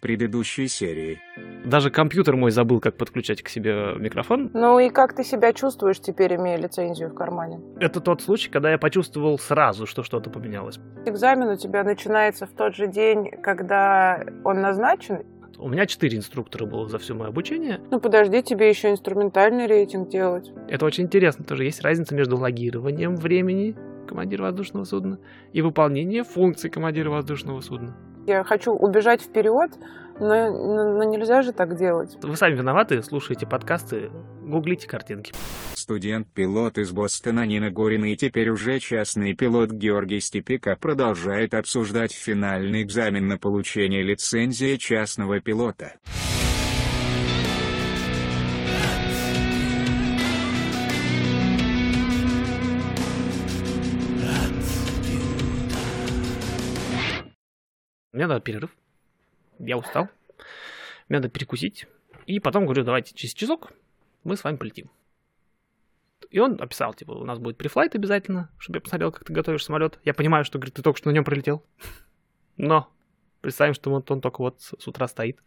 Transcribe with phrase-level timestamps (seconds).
[0.00, 1.20] предыдущей серии.
[1.64, 4.50] Даже компьютер мой забыл, как подключать к себе микрофон.
[4.54, 7.60] Ну и как ты себя чувствуешь теперь, имея лицензию в кармане?
[7.78, 10.78] Это тот случай, когда я почувствовал сразу, что что-то поменялось.
[11.06, 15.24] Экзамен у тебя начинается в тот же день, когда он назначен?
[15.58, 17.80] У меня четыре инструктора было за все мое обучение.
[17.90, 20.50] Ну подожди, тебе еще инструментальный рейтинг делать.
[20.68, 21.64] Это очень интересно тоже.
[21.64, 23.76] Есть разница между логированием времени
[24.08, 25.18] командира воздушного судна
[25.52, 27.94] и выполнением функций командира воздушного судна.
[28.26, 29.70] Я хочу убежать вперед,
[30.18, 32.16] но, но, но нельзя же так делать.
[32.22, 34.10] Вы сами виноваты, слушаете подкасты,
[34.42, 35.32] гуглите картинки.
[35.74, 42.82] Студент-пилот из Бостона Нина Горина и теперь уже частный пилот Георгий Степика продолжает обсуждать финальный
[42.82, 45.94] экзамен на получение лицензии частного пилота.
[58.12, 58.70] Мне надо перерыв.
[59.58, 60.08] Я устал.
[61.08, 61.86] Мне надо перекусить.
[62.26, 63.72] И потом говорю, давайте через часок
[64.24, 64.90] мы с вами полетим.
[66.30, 69.64] И он описал, типа, у нас будет префлайт обязательно, чтобы я посмотрел, как ты готовишь
[69.64, 69.98] самолет.
[70.04, 71.64] Я понимаю, что, говорит, ты только что на нем пролетел.
[72.56, 72.88] Но
[73.40, 75.38] представим, что вот он только вот с утра стоит.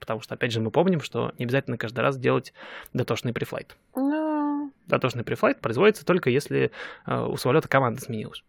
[0.00, 2.52] Потому что, опять же, мы помним, что не обязательно каждый раз делать
[2.92, 3.76] дотошный префлайт.
[3.94, 6.70] Ну, Дотошный префлайт производится только если
[7.06, 8.44] э, у самолета команда сменилась.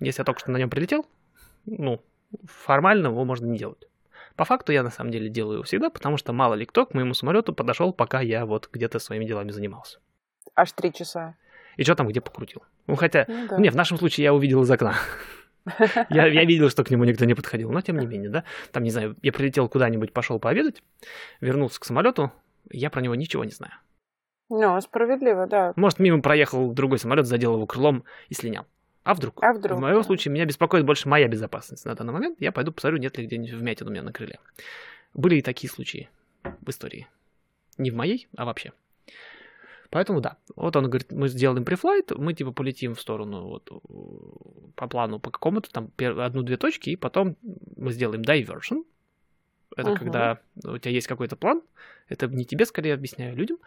[0.00, 1.06] Если я только что на нем прилетел,
[1.66, 2.02] ну,
[2.46, 3.88] формально его можно не делать.
[4.36, 6.94] По факту я на самом деле делаю его всегда, потому что мало ли кто к
[6.94, 9.98] моему самолету подошел, пока я вот где-то своими делами занимался.
[10.54, 11.36] аж три часа.
[11.76, 12.62] И что там где покрутил.
[12.86, 13.58] Ну, хотя, Ну да.
[13.58, 14.94] не, в нашем случае я увидел из окна.
[16.10, 18.44] Я, я видел, что к нему никто не подходил, но тем не менее, да.
[18.70, 20.80] Там, не знаю, я прилетел куда-нибудь, пошел пообедать,
[21.40, 22.30] вернулся к самолету,
[22.70, 23.72] я про него ничего не знаю.
[24.48, 25.72] Ну, справедливо, да.
[25.74, 28.66] Может, мимо проехал другой самолет, задел его крылом и слинял.
[29.06, 29.40] А вдруг?
[29.40, 30.02] А вдруг, В моем да.
[30.02, 32.40] случае меня беспокоит больше моя безопасность на данный момент.
[32.40, 34.40] Я пойду посмотрю, нет ли где-нибудь вмятин у меня на крыле.
[35.14, 36.10] Были и такие случаи
[36.42, 37.06] в истории.
[37.78, 38.72] Не в моей, а вообще.
[39.90, 40.38] Поэтому да.
[40.56, 45.20] Вот он говорит, мы сделаем префлайт, мы типа полетим в сторону вот э, по плану
[45.20, 47.36] по какому-то там одну-две точки, и потом
[47.76, 48.84] мы сделаем diversion.
[49.74, 49.98] Это Мгм.
[49.98, 51.62] когда у тебя есть какой-то план,
[52.08, 53.58] это не тебе скорее объясняю, а людям,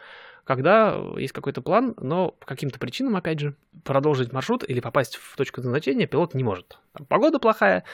[0.44, 5.36] когда есть какой-то план, но по каким-то причинам, опять же, продолжить маршрут или попасть в
[5.36, 6.78] точку назначения пилот не может.
[6.92, 7.84] Там погода плохая,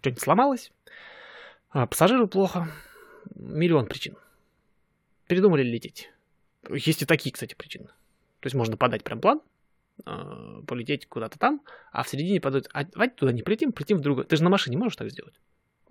[0.00, 0.72] что-нибудь сломалось,
[1.70, 2.68] а пассажиру плохо,
[3.34, 4.16] миллион причин.
[5.26, 6.10] Передумали лететь.
[6.70, 7.86] Есть и такие, кстати, причины.
[8.40, 9.40] То есть можно подать прям план,
[10.04, 14.02] э, полететь куда-то там, а в середине подать, а давайте туда не полетим, полетим в
[14.02, 14.24] другой.
[14.24, 15.34] Ты же на машине можешь так сделать.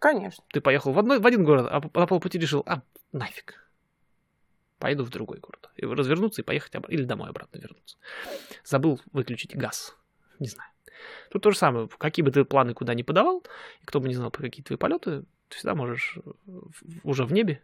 [0.05, 0.43] Конечно.
[0.53, 3.67] Ты поехал в, одной, в один город, а на полпути решил, а нафиг,
[4.77, 5.71] пойду в другой город.
[5.77, 7.97] И развернуться и поехать обратно, или домой обратно вернуться.
[8.63, 9.95] Забыл выключить газ.
[10.37, 10.69] Не знаю.
[11.31, 11.89] Тут то же самое.
[11.97, 13.43] Какие бы ты планы куда ни подавал,
[13.81, 16.51] и кто бы не знал, про какие твои полеты, ты всегда можешь э,
[17.01, 17.63] уже в небе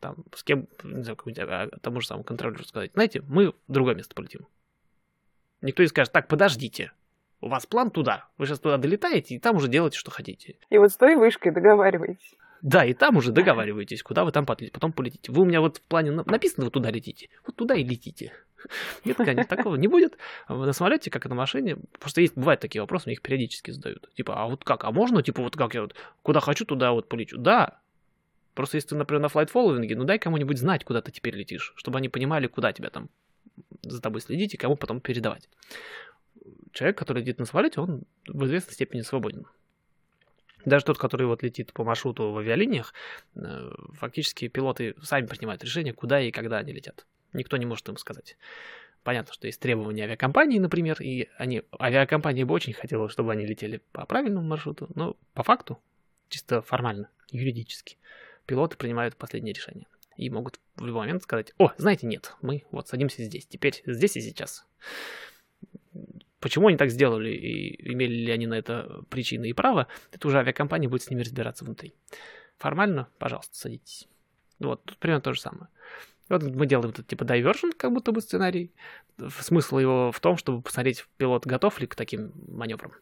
[0.00, 3.54] там, с кем, не знаю, какому-нибудь, а, тому же самому контролеру сказать, знаете, мы в
[3.68, 4.46] другое место полетим.
[5.60, 6.92] Никто не скажет, так, подождите,
[7.42, 10.56] у вас план туда, вы сейчас туда долетаете, и там уже делайте, что хотите.
[10.70, 12.34] И вот с той вышкой договаривайтесь.
[12.62, 15.32] Да, и там уже договариваетесь, куда вы там потом полетите.
[15.32, 17.28] Вы у меня вот в плане на- написано, вы туда летите.
[17.44, 18.32] Вот туда и летите.
[19.04, 20.16] Нет, конечно, такого не будет.
[20.46, 23.72] А На самолете, как и на машине, просто есть, бывают такие вопросы, мне их периодически
[23.72, 24.08] задают.
[24.14, 24.84] Типа, а вот как?
[24.84, 27.36] А можно, типа, вот как я вот куда хочу, туда вот полечу?
[27.36, 27.80] Да.
[28.54, 31.72] Просто если ты, например, на флайт фолловинге, ну дай кому-нибудь знать, куда ты теперь летишь,
[31.74, 33.08] чтобы они понимали, куда тебя там
[33.82, 35.48] за тобой следить и кому потом передавать.
[36.72, 39.46] Человек, который летит на самолете, он в известной степени свободен.
[40.64, 42.94] Даже тот, который вот летит по маршруту в авиалиниях,
[43.34, 47.06] э, фактически пилоты сами принимают решение, куда и когда они летят.
[47.32, 48.36] Никто не может им сказать.
[49.02, 53.82] Понятно, что есть требования авиакомпании, например, и они, авиакомпания бы очень хотела, чтобы они летели
[53.90, 55.78] по правильному маршруту, но по факту,
[56.28, 57.98] чисто формально, юридически,
[58.46, 59.86] пилоты принимают последнее решение.
[60.16, 64.16] И могут в любой момент сказать, о, знаете, нет, мы вот садимся здесь, теперь здесь
[64.16, 64.64] и сейчас.
[66.42, 70.38] Почему они так сделали и имели ли они на это причины и право, это уже
[70.38, 71.94] авиакомпания будет с ними разбираться внутри.
[72.58, 74.08] Формально, пожалуйста, садитесь.
[74.58, 75.68] Вот, тут примерно то же самое.
[76.28, 78.72] Вот мы делаем этот типа diversion, как будто бы сценарий.
[79.38, 82.92] Смысл его в том, чтобы посмотреть, пилот готов ли к таким маневрам.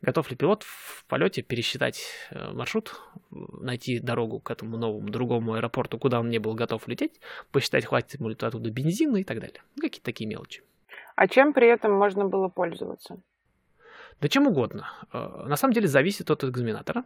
[0.00, 2.98] Готов ли пилот в полете пересчитать э, маршрут,
[3.30, 7.20] найти дорогу к этому новому другому аэропорту, куда он не был готов лететь,
[7.50, 9.60] посчитать, хватит ему ли оттуда бензина и так далее.
[9.78, 10.62] Какие-то такие мелочи.
[11.16, 13.20] А чем при этом можно было пользоваться?
[14.20, 14.88] Да чем угодно.
[15.12, 17.04] Э, На самом деле зависит от экзаменатора,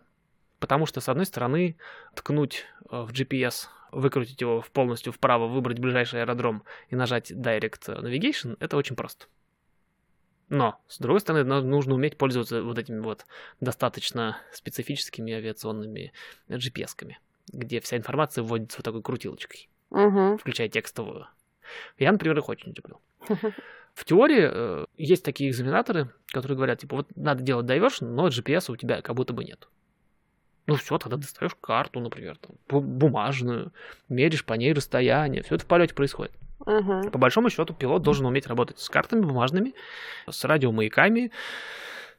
[0.59, 1.77] потому что, с одной стороны,
[2.15, 8.57] ткнуть э, в GPS, выкрутить его полностью вправо, выбрать ближайший аэродром и нажать Direct Navigation,
[8.61, 9.27] это очень просто.
[10.49, 13.25] Но, с другой стороны, нужно уметь пользоваться вот этими вот
[13.61, 16.13] достаточно специфическими авиационными
[16.49, 17.19] GPS-ками.
[17.53, 20.39] где вся информация вводится вот такой крутилочкой, Мгм.
[20.39, 21.27] включая текстовую.
[21.99, 23.01] Я, например, их очень люблю.
[23.95, 28.71] В теории э, есть такие экзаменаторы, которые говорят, типа, вот надо делать diversion, но GPS
[28.73, 29.69] у тебя как будто бы нет.
[30.67, 33.73] Ну все, тогда достаешь карту, например, там, бу- бумажную,
[34.09, 36.33] меришь по ней расстояние, все это в полете происходит.
[36.65, 37.11] Мгм.
[37.11, 39.75] По большому счету, пилот должен уметь работать с картами бумажными,
[40.29, 41.33] с радиомаяками,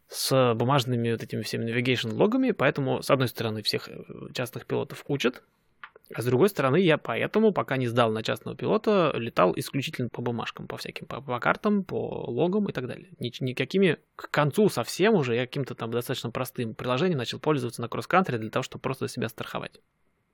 [0.10, 4.04] с бумажными вот этими всеми navigation логами, поэтому, с одной стороны, всех э,
[4.34, 5.44] частных пилотов учат,
[6.14, 10.22] а с другой стороны, я поэтому, пока не сдал на частного пилота, летал исключительно по
[10.22, 13.10] бумажкам, по всяким, по, по картам, по логам и так далее.
[13.20, 17.88] Ни- никакими, к концу совсем уже, я каким-то там достаточно простым приложением начал пользоваться на
[17.88, 19.80] кросс-кантре для того, чтобы просто себя страховать.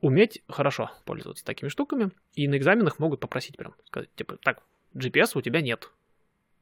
[0.02, 4.62] Уметь хорошо пользоваться такими штуками, и на экзаменах могут попросить прям, сказать, типа, так,
[4.96, 5.92] GPS у тебя нет,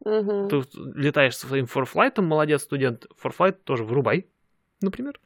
[0.04, 0.50] Мгм.
[0.50, 0.64] ты
[0.96, 3.08] летаешь со своим форфлайтом, молодец, студент.
[3.18, 4.28] Форфлайт тоже вырубай,
[4.82, 5.20] например.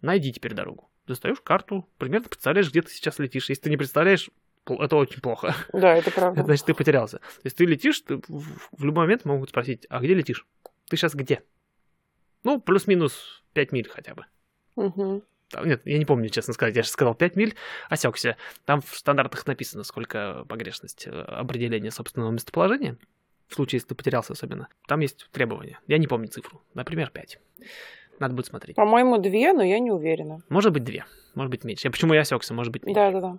[0.00, 0.90] Найди теперь дорогу.
[1.06, 3.48] Достаешь карту, примерно представляешь, где ты сейчас летишь.
[3.48, 4.30] Если ты не представляешь,
[4.66, 5.54] это очень плохо.
[5.72, 6.42] Да, это Это правда.
[6.44, 7.18] значит, ты потерялся.
[7.18, 10.46] То есть ты летишь, ты в любой момент могут спросить, а где летишь?
[10.88, 11.42] Ты сейчас где?
[12.44, 14.26] Ну, плюс-минус 5 миль хотя бы.
[14.76, 15.22] Мгм.
[15.50, 16.74] Там- Нет, я не помню, честно сказать.
[16.76, 17.54] Я же сказал 5 миль,
[17.90, 18.36] осекся.
[18.64, 22.96] Там в стандартах написано, сколько погрешность э, определения собственного местоположения.
[23.48, 24.68] В случае, если ты потерялся особенно.
[24.88, 25.78] Там есть требования.
[25.86, 26.62] Я не помню цифру.
[26.72, 27.38] Например, 5.
[28.22, 28.76] Надо будет смотреть.
[28.76, 30.44] По-моему, две, но я не уверена.
[30.48, 31.04] Может быть, 2.
[31.34, 31.88] Может быть, меньше.
[31.88, 32.54] Я почему я осекся?
[32.54, 32.94] Может быть, меньше.
[32.94, 33.38] Да-да-да.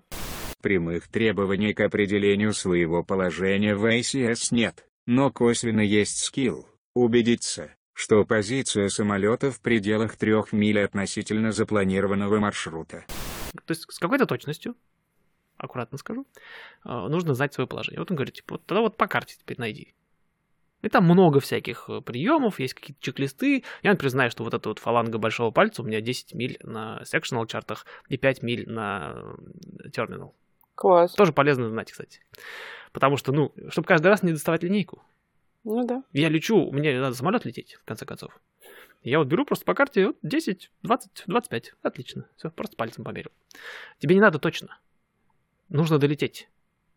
[0.61, 8.25] Прямых требований к определению своего положения в ICS нет, но косвенно есть скилл– убедиться, что
[8.25, 13.05] позиция самолета в пределах трех миль относительно запланированного маршрута.
[13.53, 14.75] То есть с какой-то точностью,
[15.55, 16.27] аккуратно скажу,
[16.83, 17.99] э, нужно знать свое положение.
[17.99, 19.93] Вот он говорит, типа, вот тогда вот по карте теперь найди.
[20.83, 23.63] И там много всяких э, приемов, есть какие-то чек-листы.
[23.81, 27.01] Я, например, знаю, что вот эта вот фаланга большого пальца у меня 10 миль на
[27.03, 30.35] sectional чартах и 5 миль на э, терминал.
[30.75, 31.13] Класс.
[31.13, 32.19] Тоже полезно знать, кстати.
[32.91, 35.01] Потому что, ну, чтобы каждый раз не доставать линейку.
[35.63, 36.03] Ну да.
[36.11, 38.37] Я лечу, мне надо самолет лететь, в конце концов.
[39.03, 41.73] Я вот беру просто по карте вот 10, 20, 25.
[41.81, 42.25] Отлично.
[42.35, 43.31] Все, просто пальцем померил.
[43.99, 44.77] Тебе не надо точно.
[45.69, 46.49] Нужно долететь.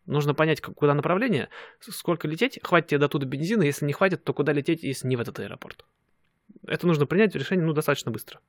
[0.07, 1.49] Нужно понять, куда направление,
[1.79, 5.17] сколько лететь, хватит тебе до туда бензина, если не хватит, то куда лететь, если не
[5.17, 5.85] в этот аэропорт.
[6.65, 8.39] Это нужно принять решение, ну, достаточно быстро.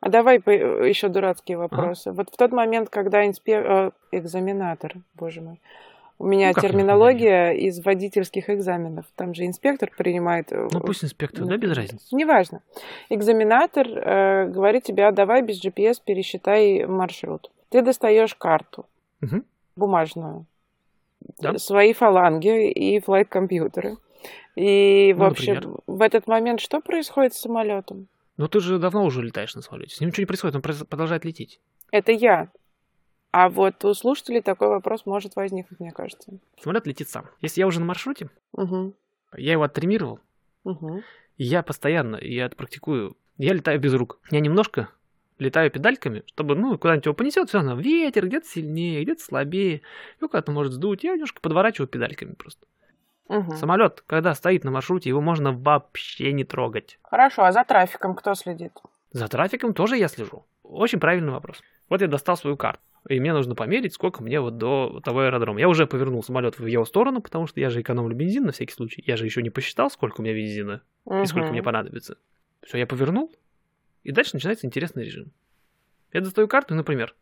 [0.00, 2.12] А давай еще дурацкие вопросы.
[2.12, 5.60] Вот в тот момент, когда инспе- э, экзаменатор, боже мой,
[6.18, 9.04] у меня Ну, терминология из водительских экзаменов.
[9.16, 10.50] Там же инспектор принимает.
[10.50, 12.06] э, Ну, пусть инспектор, да, без разницы.
[12.16, 12.62] Неважно.
[13.10, 17.50] Экзаменатор э, говорит тебе, «А давай без GPS пересчитай маршрут.
[17.68, 18.86] Ты достаешь карту
[19.20, 19.44] Мгм.
[19.76, 20.46] бумажную,
[21.38, 21.58] Да.
[21.58, 23.96] свои фаланги и флайт-компьютеры.
[24.54, 25.78] И, в Ну, общем, например.
[25.86, 28.08] в этот момент что происходит с самолетом?
[28.36, 29.94] Но ты же давно уже летаешь на самолете.
[29.96, 31.60] С ним ничего не происходит, он продолжает лететь.
[31.90, 32.50] Это я.
[33.32, 36.32] А вот у слушателей такой вопрос может возникнуть, мне кажется.
[36.62, 37.26] Самолет летит сам.
[37.40, 38.94] Если я уже на маршруте, Угу.
[39.36, 40.20] я его оттримировал,
[40.64, 41.02] Угу.
[41.38, 44.18] Я постоянно, я это практикую, я летаю без рук.
[44.30, 44.88] Я немножко
[45.38, 49.82] летаю педальками, чтобы, ну, куда-нибудь его понесет, все равно ветер где-то сильнее, где-то слабее,
[50.18, 52.66] его куда-то может сдуть, я немножко подворачиваю педальками просто.
[53.28, 53.56] Угу.
[53.56, 56.98] Самолет, когда стоит на маршруте, его можно вообще не трогать.
[57.02, 58.72] Хорошо, а за трафиком кто следит?
[59.12, 60.44] За трафиком тоже я слежу.
[60.62, 61.62] Очень правильный вопрос.
[61.88, 65.60] Вот я достал свою карту, и мне нужно померить, сколько мне вот до того аэродрома.
[65.60, 68.74] Я уже повернул самолет в его сторону, потому что я же экономлю бензин на всякий
[68.74, 69.02] случай.
[69.06, 70.82] Я же еще не посчитал, сколько у меня бензина
[71.22, 72.16] и сколько мне понадобится.
[72.62, 73.32] Все, я повернул,
[74.06, 75.32] и дальше начинается интересный режим.
[76.12, 77.16] Я достаю карту, например,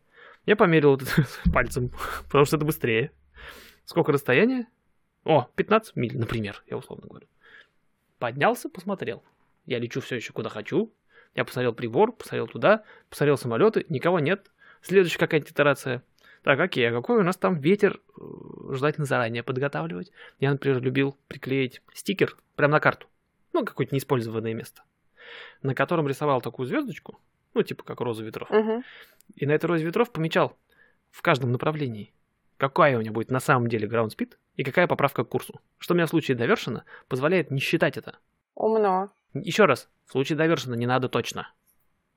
[0.44, 1.02] я померил вот
[1.52, 1.90] пальцем,
[2.26, 3.10] потому что это быстрее.
[3.86, 4.66] Сколько расстояние?
[5.24, 7.26] О, 15 миль, например, я условно говорю.
[8.18, 9.24] Поднялся, посмотрел.
[9.64, 10.92] Я лечу все еще куда хочу.
[11.34, 14.50] Я посмотрел прибор, посмотрел туда, посмотрел самолеты, никого нет.
[14.82, 16.02] Следующая какая-нибудь итерация.
[16.42, 17.98] Так, окей, а какой у нас там ветер?
[18.20, 20.12] Э, Желательно заранее подготавливать.
[20.38, 23.06] Я, например, любил приклеить стикер прямо на карту.
[23.54, 24.82] Ну, какое-то неиспользованное место.
[25.62, 27.20] На котором рисовал такую звездочку,
[27.54, 28.50] ну, типа как розу ветров.
[28.50, 28.82] Мгм.
[29.34, 30.56] И на этой розе ветров помечал
[31.10, 32.12] в каждом направлении,
[32.56, 35.60] какая у меня будет на самом деле ground speed и какая поправка к курсу.
[35.78, 38.18] Что мне в случае довершена позволяет не считать это.
[38.54, 39.10] Умно.
[39.32, 41.52] Еще раз, в случае довершена не надо точно.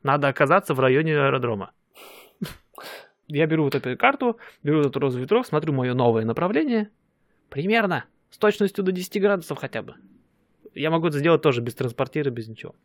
[0.03, 1.71] Надо оказаться в районе аэродрома.
[3.27, 6.89] Я беру вот эту карту, беру вот эту розу ветров, смотрю мое новое направление.
[7.49, 8.05] Примерно.
[8.29, 9.95] С точностью до 10 градусов хотя бы.
[10.77, 12.75] Я могу это сделать тоже без транспортира, без ничего.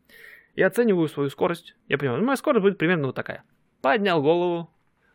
[0.54, 1.76] Я оцениваю свою скорость.
[1.88, 3.44] Я понимаю, ну, моя скорость будет примерно вот такая.
[3.80, 4.70] Поднял голову,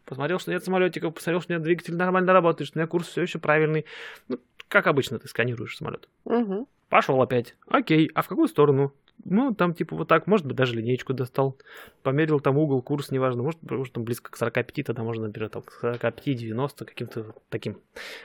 [0.06, 3.08] посмотрел, что нет самолетиков, посмотрел, что у меня двигатель нормально работает, что у меня курс
[3.08, 3.86] все еще правильный.
[4.28, 6.10] Ну, как обычно ты сканируешь самолет.
[6.26, 6.68] Мгм.
[6.90, 7.56] Пошел опять.
[7.68, 8.94] Окей, а в какую сторону?
[9.26, 11.58] Ну, там типа вот так, может быть, даже линейку достал.
[12.04, 13.44] Померил там угол, курс, неважно.
[13.44, 17.80] Может, может там близко к 45, тогда можно, например, там, к 45-90 каким-то таким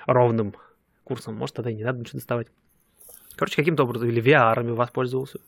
[0.06, 0.54] ровным
[1.04, 1.34] курсом.
[1.34, 2.48] Может, тогда и не надо ничего доставать.
[3.36, 5.40] Короче, каким-то образом, или VR воспользовался.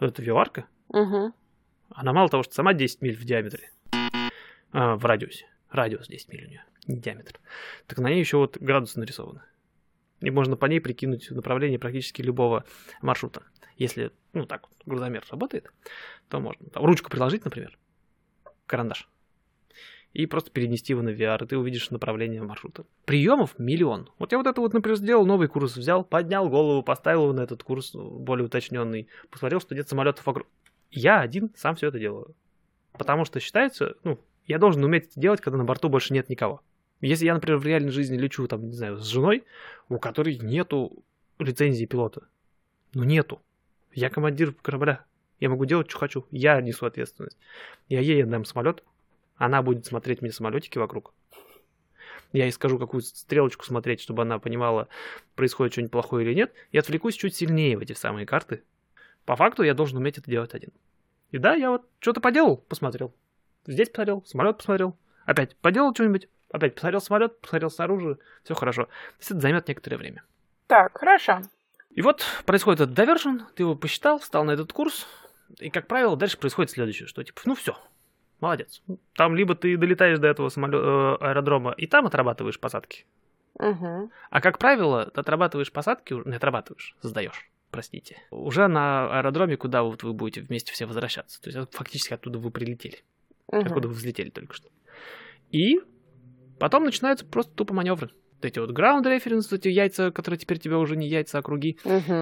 [0.00, 1.32] Вот эта VR-ка, Угу.
[1.90, 3.70] она мало того, что сама 10 миль в диаметре,
[4.72, 5.46] а, в радиусе.
[5.70, 7.40] Радиус 10 миль у нее, не диаметр.
[7.86, 9.42] Так на ней еще вот градусы нарисованы.
[10.20, 12.64] И можно по ней прикинуть направление практически любого
[13.02, 13.42] маршрута.
[13.76, 15.70] Если, ну так, вот, грузомер работает,
[16.28, 16.68] то можно.
[16.70, 17.76] Там, ручку приложить, например,
[18.66, 19.08] карандаш,
[20.14, 22.84] и просто перенести его на VR, и ты увидишь направление маршрута.
[23.04, 24.08] Приемов миллион.
[24.18, 27.40] Вот я вот это вот, например, сделал, новый курс взял, поднял голову, поставил его на
[27.40, 30.46] этот курс ну, более уточненный, посмотрел, что нет самолетов вокруг.
[30.92, 32.34] Я один сам все это делаю.
[32.92, 36.62] Потому что считается, ну, я должен уметь это делать, когда на борту больше нет никого.
[37.00, 39.44] Если я, например, в реальной жизни лечу, там, не знаю, с женой,
[39.88, 41.02] у которой нету
[41.40, 42.28] лицензии пилота.
[42.94, 43.42] Ну, нету.
[43.92, 45.04] Я командир корабля.
[45.40, 46.24] Я могу делать, что хочу.
[46.30, 47.36] Я несу ответственность.
[47.88, 48.84] Я ей отдам самолет,
[49.36, 51.12] она будет смотреть мне самолетики вокруг.
[52.32, 54.88] Я ей скажу, какую стрелочку смотреть, чтобы она понимала,
[55.36, 56.52] происходит что-нибудь плохое или нет.
[56.72, 58.64] И отвлекусь чуть сильнее в эти самые карты.
[59.24, 60.70] По факту я должен уметь это делать один.
[61.30, 63.14] И да, я вот что-то поделал, посмотрел.
[63.66, 64.96] Здесь посмотрел, самолет посмотрел.
[65.24, 68.18] Опять поделал что-нибудь, опять посмотрел самолет, посмотрел снаружи.
[68.42, 68.84] Все хорошо.
[68.84, 70.24] То есть это займет некоторое время.
[70.66, 71.42] Так, хорошо.
[71.90, 75.06] И вот происходит этот diversion, ты его посчитал, встал на этот курс,
[75.60, 77.78] и, как правило, дальше происходит следующее, что типа, ну все,
[78.44, 78.82] молодец.
[79.14, 83.04] Там либо ты долетаешь до этого самолё- э, аэродрома и там отрабатываешь посадки,
[83.58, 84.10] Угу.
[84.30, 90.02] а, как правило, ты отрабатываешь посадки, не отрабатываешь, сдаешь, простите, уже на аэродроме, куда вот
[90.02, 91.40] вы будете вместе все возвращаться.
[91.42, 92.98] То есть фактически оттуда вы прилетели,
[93.48, 94.68] откуда вы взлетели только что.
[95.50, 95.80] И
[96.58, 98.10] потом начинаются просто тупо маневры.
[98.44, 101.78] Эти вот ground reference, эти яйца, которые теперь тебя уже не яйца, а круги.
[101.84, 102.12] Угу.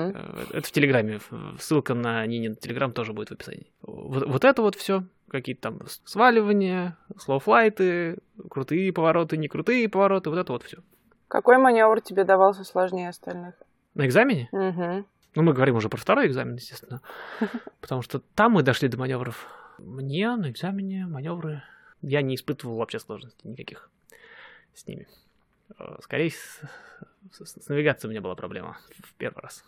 [0.53, 1.21] Это в Телеграме.
[1.59, 3.67] Ссылка на Нинин Телеграм тоже будет в описании.
[3.83, 5.05] Вот, вот это вот все.
[5.29, 8.19] Какие-то там сваливания, слоуфлайты,
[8.51, 10.31] крутые повороты, не крутые повороты.
[10.31, 10.79] Вот это вот все.
[11.29, 13.55] Какой маневр тебе давался сложнее остальных?
[13.95, 14.49] На экзамене?
[14.53, 15.07] Угу.
[15.35, 17.01] Ну, мы говорим уже про второй экзамен, естественно.
[17.81, 19.47] Потому что там мы дошли до маневров.
[19.79, 21.63] Мне на экзамене маневры...
[22.03, 23.89] Я не испытывал вообще сложностей никаких
[24.75, 25.07] с ними.
[25.79, 26.61] Э, Скорее, с,
[27.33, 29.65] с- с навигацией у меня была проблема в первый раз.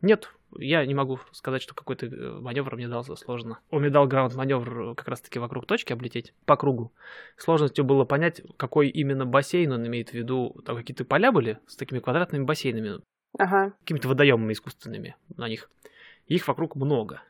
[0.00, 3.58] Нет, я не могу сказать, что какой-то э, маневр мне дался сложно.
[3.70, 6.92] Он мне дал граунд маневр как раз-таки вокруг точки облететь, по кругу.
[7.36, 10.56] Сложностью было понять, какой именно бассейн он имеет в виду.
[10.64, 13.02] Там какие-то поля были с такими квадратными бассейнами
[13.38, 13.74] Ага.
[13.80, 15.70] какими-то водоемами искусственными на них.
[16.26, 17.22] Их вокруг много.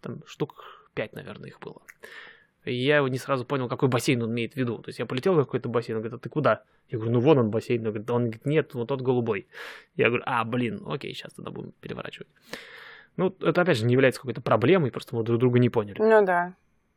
[0.00, 1.80] Там штук пять, наверное, их было.
[2.68, 4.78] И я его не сразу понял, какой бассейн он имеет в виду.
[4.78, 6.62] То есть я полетел на какой-то бассейн, он говорит, а ты куда?
[6.88, 7.80] Я говорю, ну вон он бассейн.
[7.80, 9.48] Он говорит, он говорит, нет, вот тот голубой.
[9.96, 12.28] Я говорю, а, блин, окей, сейчас тогда будем переворачивать.
[13.16, 16.00] Ну, это опять же не является какой-то проблемой, просто мы друг друга не поняли.
[16.00, 16.54] Ну да.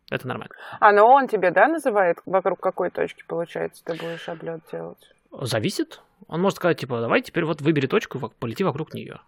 [0.10, 0.54] Это нормально.
[0.80, 5.16] А, ну он тебе, да, называет, вокруг какой точки, получается, ты будешь облет делать?
[5.32, 6.02] Зависит.
[6.28, 9.22] Он может сказать, типа, давай теперь вот выбери точку, полети вокруг нее.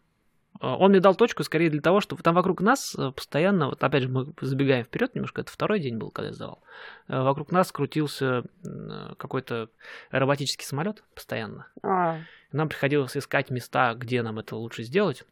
[0.59, 4.03] Он мне дал точку скорее для того, чтобы там вокруг нас э, постоянно, вот опять
[4.03, 6.63] же, мы забегаем вперед немножко, это второй день был, когда я сдавал.
[7.07, 9.69] Э, Вокруг нас крутился э, какой-то
[10.11, 11.67] аэробатический самолет постоянно.
[11.81, 12.19] А,
[12.51, 15.23] Нам приходилось искать места, где нам это лучше сделать.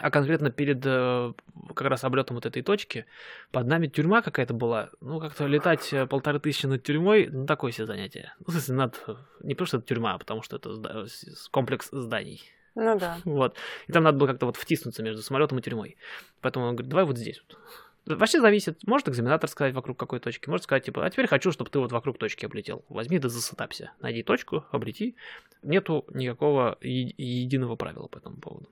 [0.00, 3.06] А конкретно перед как раз облетом вот этой точки
[3.52, 4.90] под нами тюрьма какая-то была.
[5.00, 8.34] Ну, как-то летать полторы тысячи над тюрьмой, ну, такое себе занятие.
[8.40, 9.00] Ну, в смысле, над...
[9.40, 11.06] Не потому что это тюрьма, а потому что это
[11.52, 12.42] комплекс зданий.
[12.74, 13.18] Ну да.
[13.24, 13.56] Вот.
[13.86, 15.96] И там надо было как-то вот втиснуться между самолетом и тюрьмой.
[16.40, 17.58] Поэтому он говорит, давай вот здесь вот.
[18.06, 18.86] Вообще зависит.
[18.86, 21.90] Может экзаменатор сказать вокруг какой точки, может сказать, типа, а теперь хочу, чтобы ты вот
[21.90, 22.84] вокруг точки облетел.
[22.88, 23.92] Возьми да засетапся.
[24.00, 25.16] Найди точку, облети.
[25.62, 28.68] Нету никакого е- единого правила по этому поводу.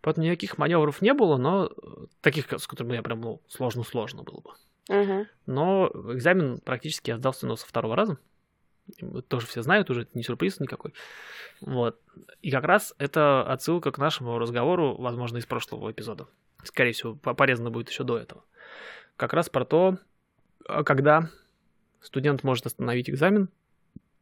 [0.00, 1.70] Поэтому никаких маневров не было, но э,
[2.22, 4.50] таких, с которыми я прям, ну, сложно-сложно было бы.
[4.88, 5.26] Угу.
[5.46, 8.16] Но экзамен практически я сдался но со второго раза.
[9.28, 10.94] Тоже все знают уже, не сюрприз никакой.
[11.60, 12.00] Вот.
[12.42, 16.26] И как раз это отсылка к нашему разговору, возможно, из прошлого эпизода.
[16.64, 18.44] Скорее всего, по- полезно будет еще до этого.
[19.16, 19.98] Как раз про то,
[20.66, 21.30] а, когда
[22.00, 23.48] студент может остановить экзамен,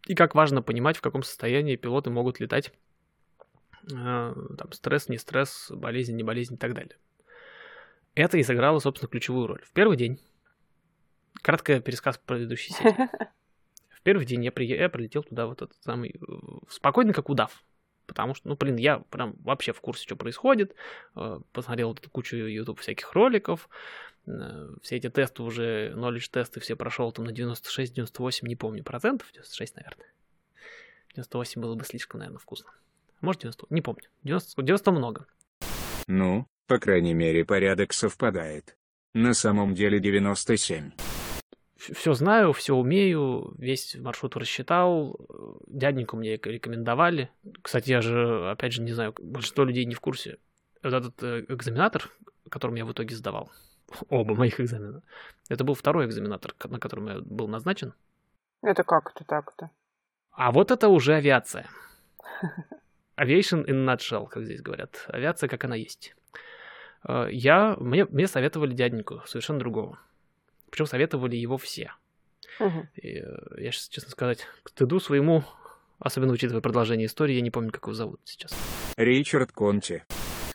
[0.06, 2.72] и как важно понимать, в каком состоянии пилоты могут летать.
[3.92, 6.96] Э, Там стресс, не стресс, болезнь, не болезнь и так далее.
[8.14, 9.62] Это и сыграло, собственно, ключевую роль.
[9.64, 10.20] В первый день
[11.42, 13.08] Краткий пересказ предыдущей серии.
[14.06, 14.66] Первый день я, при...
[14.68, 16.10] я прилетел туда вот этот самый...
[16.10, 16.32] э,
[16.68, 17.64] Спокойно, как удав.
[18.06, 20.76] Потому что, ну, блин, я прям вообще в курсе, что происходит.
[21.16, 23.68] Э, Посмотрел вот эту кучу YouTube всяких роликов.
[24.28, 29.28] Э, Все эти тесты уже, knowledge тесты все прошел там на 96-98, не помню, процентов.
[29.32, 30.06] 96, наверное.
[31.16, 32.70] 98 было бы слишком, наверное, вкусно.
[33.22, 34.04] Может, 90, не помню.
[34.22, 35.26] 90, 90 много.
[36.06, 38.76] Ну, По крайней мере порядок совпадает.
[39.14, 40.92] На самом деле 97.
[41.76, 45.18] Все знаю, все умею, весь маршрут рассчитал,
[45.66, 47.30] дяденьку мне рекомендовали.
[47.60, 50.38] Кстати, я же, опять же, не знаю, большинство людей не в курсе.
[50.82, 52.10] Вот этот э, экзаменатор,
[52.48, 53.50] которым я в итоге сдавал,
[54.08, 55.02] оба моих экзамена,
[55.50, 57.92] это был второй экзаменатор, на котором я был назначен.
[58.62, 59.70] Это как это так-то?
[60.30, 61.66] А вот это уже авиация.
[63.18, 65.04] Aviation in nutshell, как здесь говорят.
[65.08, 66.14] Авиация, как она есть.
[67.06, 69.98] Э, я, мне, мне советовали дяденьку, совершенно другого.
[70.70, 71.92] Причем советовали его все.
[72.60, 72.86] Угу.
[72.96, 75.44] И, э, я сейчас, честно сказать, к стыду своему,
[75.98, 78.54] особенно учитывая продолжение истории, я не помню, как его зовут сейчас.
[78.96, 80.04] Ричард Конти.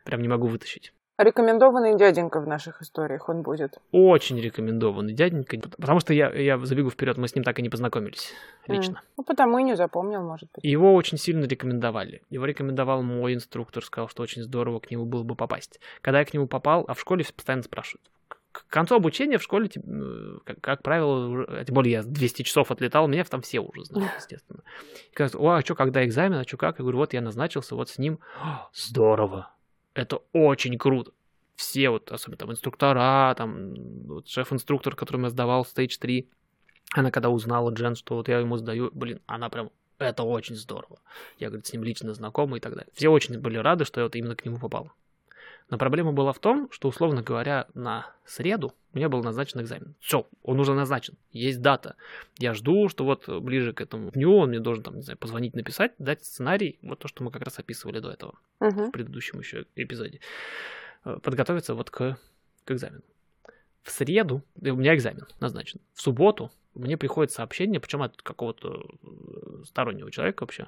[0.03, 0.93] Прям не могу вытащить.
[1.17, 3.77] Рекомендованный дяденька в наших историях он будет.
[3.91, 7.69] Очень рекомендованный дяденька, потому что я, я забегу вперед, мы с ним так и не
[7.69, 8.33] познакомились
[8.65, 8.93] лично.
[8.93, 9.13] Mm.
[9.17, 10.63] Ну, потому и не запомнил, может быть.
[10.63, 12.23] Его очень сильно рекомендовали.
[12.31, 15.79] Его рекомендовал мой инструктор, сказал, что очень здорово к нему было бы попасть.
[16.01, 18.09] Когда я к нему попал, а в школе постоянно спрашивают,
[18.51, 22.71] к концу обучения в школе, э, как, как правило, а тем более я 200 часов
[22.71, 24.63] отлетал, меня там все уже знают, естественно.
[25.11, 26.79] И говорят, о, а что, когда экзамен, а что, как?
[26.79, 28.19] Я говорю, вот я назначился, вот с ним.
[28.73, 29.53] Здорово,
[29.93, 31.11] это очень круто.
[31.55, 33.73] Все вот, особенно там инструктора, там
[34.05, 36.29] вот шеф-инструктор, которому я сдавал Stage 3,
[36.93, 40.99] она когда узнала Джен, что вот я ему сдаю, блин, она прям, это очень здорово.
[41.37, 42.91] Я, говорит, с ним лично знакомый и так далее.
[42.93, 44.91] Все очень были рады, что я вот именно к нему попал.
[45.71, 49.95] Но проблема была в том, что, условно говоря, на среду мне был назначен экзамен.
[50.01, 51.95] Все, он уже назначен, есть дата.
[52.37, 55.55] Я жду, что вот ближе к этому дню он мне должен, там, не знаю, позвонить,
[55.55, 58.87] написать, дать сценарий, вот то, что мы как раз описывали до этого, Угу.
[58.87, 60.19] в предыдущем еще эпизоде.
[61.05, 62.17] Э, Подготовиться вот к,
[62.65, 63.01] к экзамену.
[63.81, 65.79] В среду э, у меня экзамен назначен.
[65.93, 70.67] В субботу мне приходит сообщение, причем от какого-то э, стороннего человека вообще.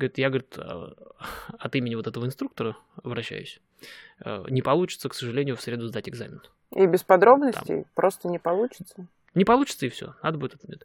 [0.00, 0.92] Говорит, я, говорит, э,
[1.58, 3.60] от имени вот этого инструктора обращаюсь.
[4.24, 6.40] Э, Не получится, к сожалению, в среду сдать экзамен.
[6.74, 9.06] И без подробностей просто не получится.
[9.34, 10.82] Не получится и все, надо будет отменить.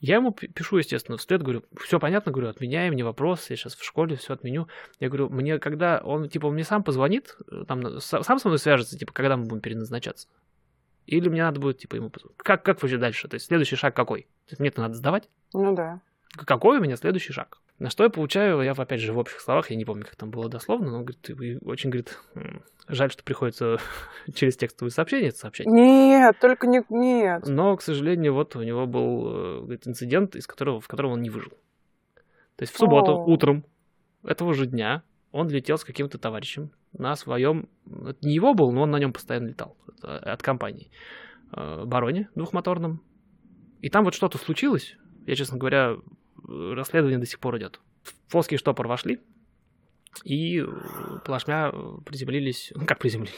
[0.00, 3.74] Я ему пи- пишу, естественно, вслед, говорю, все понятно, говорю, отменяем, не вопрос, я сейчас
[3.76, 4.66] в школе все отменю.
[4.98, 8.98] Я говорю, мне когда он, типа, мне сам позвонит, э, там, сам со мной свяжется,
[8.98, 10.28] типа, когда мы будем переназначаться?
[11.06, 12.36] Или мне надо будет, типа, ему позвонить?
[12.38, 13.28] Как, как вообще дальше?
[13.28, 14.22] То есть следующий шаг какой?
[14.46, 15.28] То есть мне-то надо сдавать?
[15.52, 16.00] Ну да.
[16.46, 17.58] Какой у меня следующий шаг?
[17.78, 20.30] На что я получаю, я опять же в общих словах, я не помню, как там
[20.30, 22.18] было дословно, но он говорит, «Ты- очень, говорит,
[22.86, 23.78] жаль, что приходится
[24.34, 25.66] через текстовые сообщения это сообщать.
[25.66, 26.80] Нет, только не...
[26.90, 27.42] Нет.
[27.46, 31.22] Но, к сожалению, вот у него был э, говорит, инцидент, из которого, в котором он
[31.22, 31.52] не выжил.
[32.56, 33.24] То есть в субботу О.
[33.24, 33.64] утром
[34.24, 37.68] этого же дня он летел с каким-то товарищем на своем...
[37.86, 39.76] Это не его был, но он на нем постоянно летал.
[40.02, 40.90] Это от компании.
[41.56, 43.02] э, Бароне двухмоторном.
[43.80, 44.96] И там вот что-то случилось.
[45.26, 45.96] Я, честно говоря, э,
[46.46, 47.80] расследование до сих пор идет.
[48.02, 49.20] В плоский штопор вошли
[50.24, 50.66] и э,
[51.24, 52.72] плашмя э, приземлились...
[52.74, 53.34] Ну, как приземлились?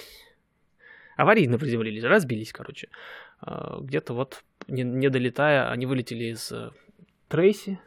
[1.16, 2.88] Аварийно приземлились, разбились, короче.
[3.40, 6.70] А, Где-то вот, не, не долетая, они вылетели из э,
[7.28, 7.78] Трейси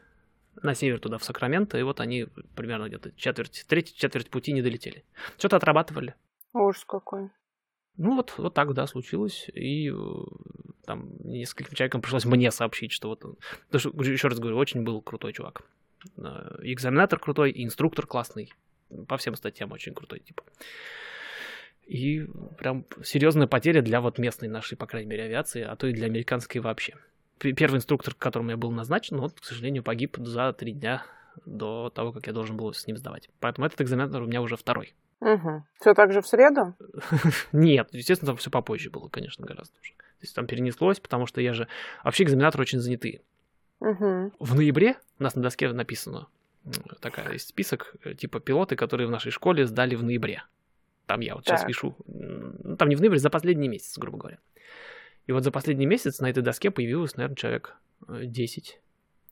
[0.63, 4.61] на север туда, в Сакраменто, и вот они примерно где-то четверть, треть четверть пути не
[4.61, 5.03] долетели.
[5.37, 6.15] Что-то отрабатывали.
[6.53, 7.29] Ужас какой.
[7.97, 9.91] Ну вот, вот так, да, случилось, и
[10.87, 13.23] там нескольким человекам пришлось мне сообщить, что вот...
[13.25, 13.35] он-
[13.69, 15.61] Потому что, еще раз говорю, очень был крутой чувак.
[16.17, 18.53] Э, и экзаменатор крутой, и инструктор классный.
[19.07, 20.43] По всем статьям очень крутой, типа.
[21.85, 22.25] И
[22.57, 26.05] прям серьезная потеря для вот местной нашей, по крайней мере, авиации, а то и для
[26.05, 26.95] американской вообще.
[27.37, 31.05] Первый инструктор, к которому я был назначен, вот, к сожалению, погиб за три дня
[31.45, 33.29] до того, как я должен был с ним сдавать.
[33.39, 34.95] Поэтому этот экзаменатор у меня уже второй.
[35.19, 35.63] Угу.
[35.79, 36.75] Все так же в среду?
[37.51, 39.93] Нет, естественно, там все попозже было, конечно, гораздо уже.
[40.19, 41.67] То есть там перенеслось, потому что я же...
[42.03, 43.21] Вообще экзаменаторы очень занятые.
[43.79, 44.33] Угу.
[44.39, 46.27] В ноябре у нас на доске написано,
[46.99, 50.43] такая есть список, э, типа пилоты, которые в нашей школе сдали в ноябре.
[51.05, 51.67] Там я вот сейчас Так.
[51.67, 54.39] пишу, м, ну, там не в ноябре, за последний месяц, грубо говоря.
[55.27, 57.75] И вот за последний месяц на этой доске появилось, наверное, человек
[58.07, 58.81] э, 10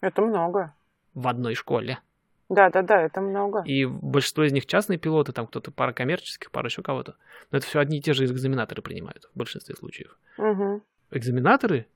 [0.01, 0.73] Это много.
[1.13, 1.99] в одной школе.
[2.49, 3.63] Да-да-да, это много.
[3.65, 7.15] И большинство из них частные пилоты, там кто-то пара коммерческих, пара еще кого-то.
[7.51, 10.17] Но это все одни и те же экзаменаторы принимают в большинстве случаев.
[10.37, 10.81] Угу.
[11.11, 11.87] экзаменаторы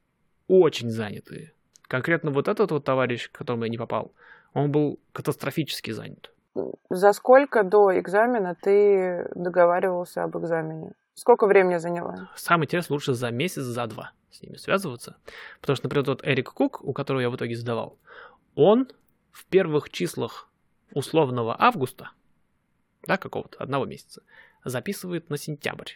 [0.48, 1.54] очень занятые.
[1.88, 4.12] Конкретно вот этот вот товарищ, к которому я не попал,
[4.54, 6.32] он был катастрофически занят.
[6.90, 10.92] За сколько до экзамена ты договаривался об экзамене?
[11.14, 12.30] Сколько времени заняло?
[12.36, 15.18] Самый интерес лучше за месяц, за два с ними связываться.
[15.62, 17.98] Потому что, например, тот Эрик Кук, у которого я в итоге сдавал,
[18.56, 18.88] он
[19.40, 20.50] в первых числах
[20.92, 22.12] условного августа,
[23.08, 24.22] да, какого-то, одного месяца,
[24.66, 25.94] записывает на сентябрь.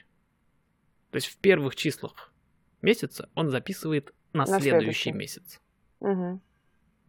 [1.11, 2.31] То есть в первых числах
[2.81, 5.11] месяца он записывает на, На следующий следующий.
[5.11, 5.61] месяц.
[5.99, 6.41] Угу.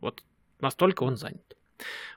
[0.01, 0.25] Вот
[0.59, 1.57] настолько он занят.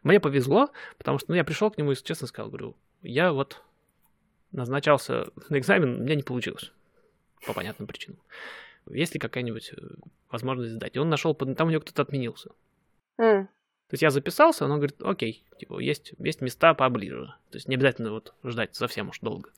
[0.02, 3.62] Мне повезло, потому что ну, я пришел к нему и честно сказал, говорю, я вот
[4.52, 6.72] назначался на экзамен, у меня не получилось.
[7.46, 8.20] По понятным причинам.
[8.90, 9.82] Есть ли какая-нибудь э,
[10.32, 10.96] возможность сдать?
[10.96, 12.50] И он нашел, там у него кто-то отменился.
[13.18, 13.48] М.
[13.90, 17.34] То есть я записался, он говорит, окей, типа, есть, есть места поближе.
[17.52, 19.50] То есть не обязательно вот ждать совсем уж долго.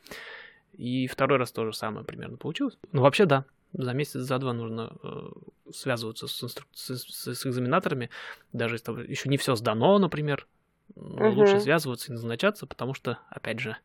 [0.73, 2.77] И второй раз то же самое примерно получилось.
[2.91, 3.45] Ну, вообще, да.
[3.73, 5.29] За месяц, за два нужно э,
[5.73, 6.67] связываться с, инструк...
[6.73, 8.11] с, с, с экзаменаторами.
[8.53, 10.47] Даже если там еще не все сдано, например.
[10.95, 11.37] Мгм.
[11.37, 13.77] Лучше связываться и назначаться, потому что, опять же,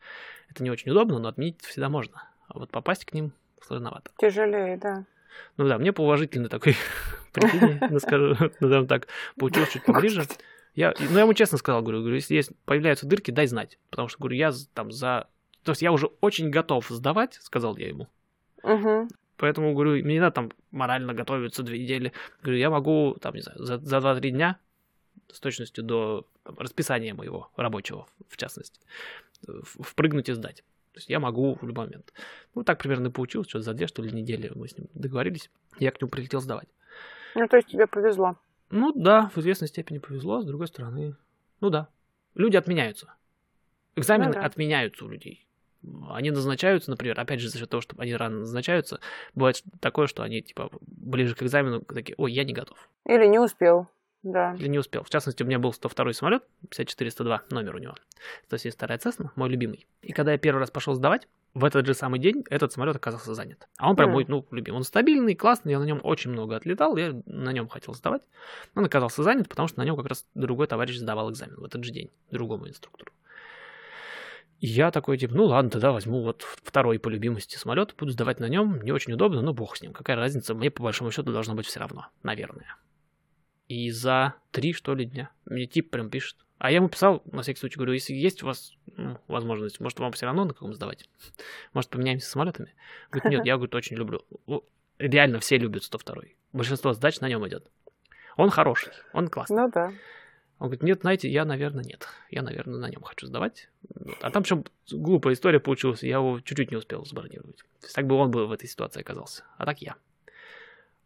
[0.50, 2.22] это не очень удобно, но отменить всегда можно.
[2.48, 4.10] А вот попасть к ним сложновато.
[4.18, 5.04] Тяжелее, да.
[5.56, 6.76] Ну да, мне по уважительной такой
[7.32, 10.24] причине, скажу, назовем так, получилось чуть поближе.
[10.74, 13.78] Я, ну, я ему честно сказал, говорю, говорю, если есть, появляются дырки, дай знать.
[13.90, 15.28] Потому что, говорю, я там за...
[15.62, 18.08] То есть я уже очень готов сдавать, сказал я ему.
[18.62, 19.08] Мгм.
[19.36, 22.12] Поэтому, говорю, мне не надо там морально готовиться две недели.
[22.42, 24.58] Говорю, я могу, там, не знаю, за, за 2-3 дня
[25.32, 28.80] с точностью до там, расписания моего рабочего, в частности,
[29.80, 30.64] впрыгнуть и сдать.
[30.94, 32.12] То есть я могу в любой момент.
[32.54, 35.50] Ну, так примерно получилось, что за две, что ли, недели мы с ним договорились.
[35.80, 36.68] Я к нему прилетел сдавать.
[37.34, 38.36] Ну, то есть тебе повезло.
[38.70, 41.16] Ну да, в известной степени повезло, с другой стороны,
[41.60, 41.88] ну да,
[42.36, 43.12] люди отменяются.
[43.96, 44.44] Экзамены Ну да.
[44.44, 45.48] отменяются у людей.
[46.10, 49.00] Они назначаются, например, опять же, за счет того, что они рано назначаются,
[49.34, 52.88] бывает такое, что они, типа, ближе к экзамену такие, ой, я не готов.
[53.04, 53.88] Или не успел.
[54.24, 54.54] Да.
[54.58, 55.04] Или не успел.
[55.04, 57.94] В частности, у меня был 102 самолет, 5402, номер у него.
[58.46, 59.86] 172 Cessna, мой любимый.
[60.00, 63.34] И когда я первый раз пошел сдавать, в этот же самый день этот самолет оказался
[63.34, 63.68] занят.
[63.76, 64.78] А он прям мой, ну, любимый.
[64.78, 68.22] Он стабильный, классный, я на нем очень много отлетал, я на нем хотел сдавать.
[68.74, 71.84] Он оказался занят, потому что на нем как раз другой товарищ сдавал экзамен в этот
[71.84, 73.12] же день, другому инструктору.
[74.60, 78.40] И я такой, типа, ну ладно, тогда возьму вот второй по любимости самолет, буду сдавать
[78.40, 79.92] на нем, не очень удобно, но бог с ним.
[79.92, 82.74] Какая разница, мне по большому счету должно быть все равно, наверное.
[83.74, 86.36] И за три, что ли, дня мне тип прям пишет.
[86.58, 89.98] А я ему писал, на всякий случай, говорю, если есть у вас ну, возможность, может,
[89.98, 91.08] вам все равно на каком сдавать?
[91.72, 92.72] Может, поменяемся самолетами?
[93.10, 94.24] Говорит, нет, я, говорит, очень люблю.
[94.98, 97.66] Реально все любят 102 Большинство сдач на нем идет.
[98.36, 99.56] Он хороший, он классный.
[99.56, 99.92] Ну да.
[100.60, 102.06] Он говорит, нет, знаете, я, наверное, нет.
[102.30, 103.68] Я, наверное, на нем хочу сдавать.
[103.92, 104.18] Вот.
[104.22, 107.56] А там причем глупая история получилась, я его чуть-чуть не успел забронировать.
[107.80, 109.42] То есть так бы он бы в этой ситуации оказался.
[109.58, 109.96] А так я.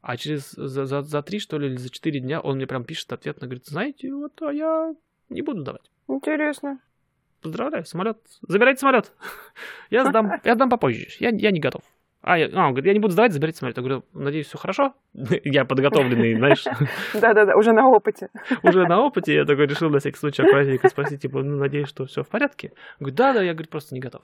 [0.01, 2.85] А через за, за, за три, что ли, или за четыре дня он мне прям
[2.85, 4.95] пишет ответно, говорит, знаете, вот, а я
[5.29, 5.91] не буду давать.
[6.09, 6.81] Интересно.
[7.43, 8.19] Поздравляю, самолет.
[8.47, 9.13] Забирайте самолет.
[9.91, 11.07] Я сдам, я сдам попозже.
[11.21, 11.83] Я, я не готов.
[12.21, 13.77] А, я, а, он говорит, я не буду сдавать, заберите самолет.
[13.77, 14.93] Я говорю, надеюсь, все хорошо.
[15.45, 16.65] Я подготовленный, знаешь,
[17.15, 18.29] Да-да-да, уже на опыте.
[18.65, 19.35] уже на опыте.
[19.35, 22.73] Я такой решил на всякий случай аккуратненько спросить, типа, ну, надеюсь, что все в порядке.
[22.99, 24.23] Он говорит, да-да, я, говорит, просто не готов.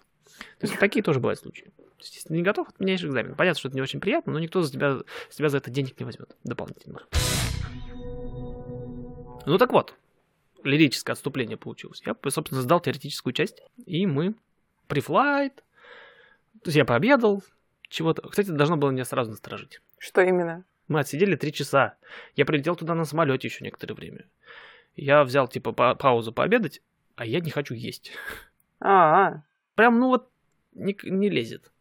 [0.58, 1.72] То есть такие тоже бывают случаи.
[1.98, 3.34] То есть, если не готов, отменяешь экзамен.
[3.34, 4.98] Понятно, что это не очень приятно, но никто за тебя,
[5.30, 7.00] с тебя за это денег не возьмет дополнительно.
[9.46, 9.94] Ну так вот,
[10.62, 12.02] лирическое отступление получилось.
[12.04, 14.34] Я, собственно, сдал теоретическую часть, и мы
[14.88, 15.56] префлайт.
[16.62, 17.42] То есть я пообедал,
[17.88, 18.26] чего-то.
[18.28, 19.80] Кстати, должно было меня сразу насторожить.
[19.98, 20.64] Что именно?
[20.88, 21.94] Мы отсидели три часа.
[22.36, 24.24] Я прилетел туда на самолете еще некоторое время.
[24.96, 26.80] Я взял, типа, па- паузу пообедать,
[27.16, 28.12] а я не хочу есть.
[28.80, 29.42] А,
[29.74, 30.28] Прям, ну вот,
[30.72, 31.72] не, не лезет.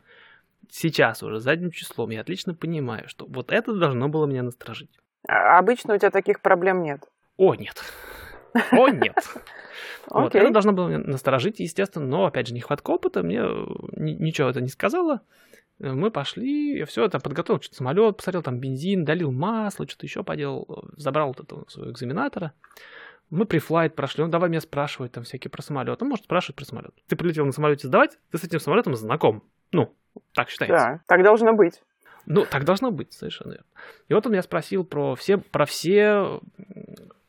[0.70, 4.90] Сейчас уже, задним числом, я отлично понимаю, что вот это должно было меня насторожить.
[5.28, 7.02] а обычно у тебя таких проблем нет.
[7.38, 7.82] О, нет.
[8.72, 9.16] О, нет.
[10.10, 14.12] Вот, это должно было меня насторожить, естественно, но, опять же, нехватка опыта мне э, ни-
[14.22, 15.22] ничего это не сказала.
[15.80, 20.06] Э, Мы пошли, я все там подготовил, что-то самолет, посмотрел там бензин, долил масло, что-то
[20.06, 22.52] еще поделал, э, забрал вот этого своего экзаменатора.
[23.34, 26.00] Мы префлайт прошли, он давай меня спрашивать там всякие про самолет.
[26.04, 26.94] Он может спрашивать про самолет.
[27.08, 29.44] Ты прилетел на самолете сдавать, ты с этим самолетом знаком.
[29.72, 29.92] Ну,
[30.36, 30.78] так считается.
[30.78, 31.82] Да, так должно быть.
[32.28, 33.66] Ну, так должно быть, совершенно верно.
[34.08, 36.42] И вот он меня спросил про все, про все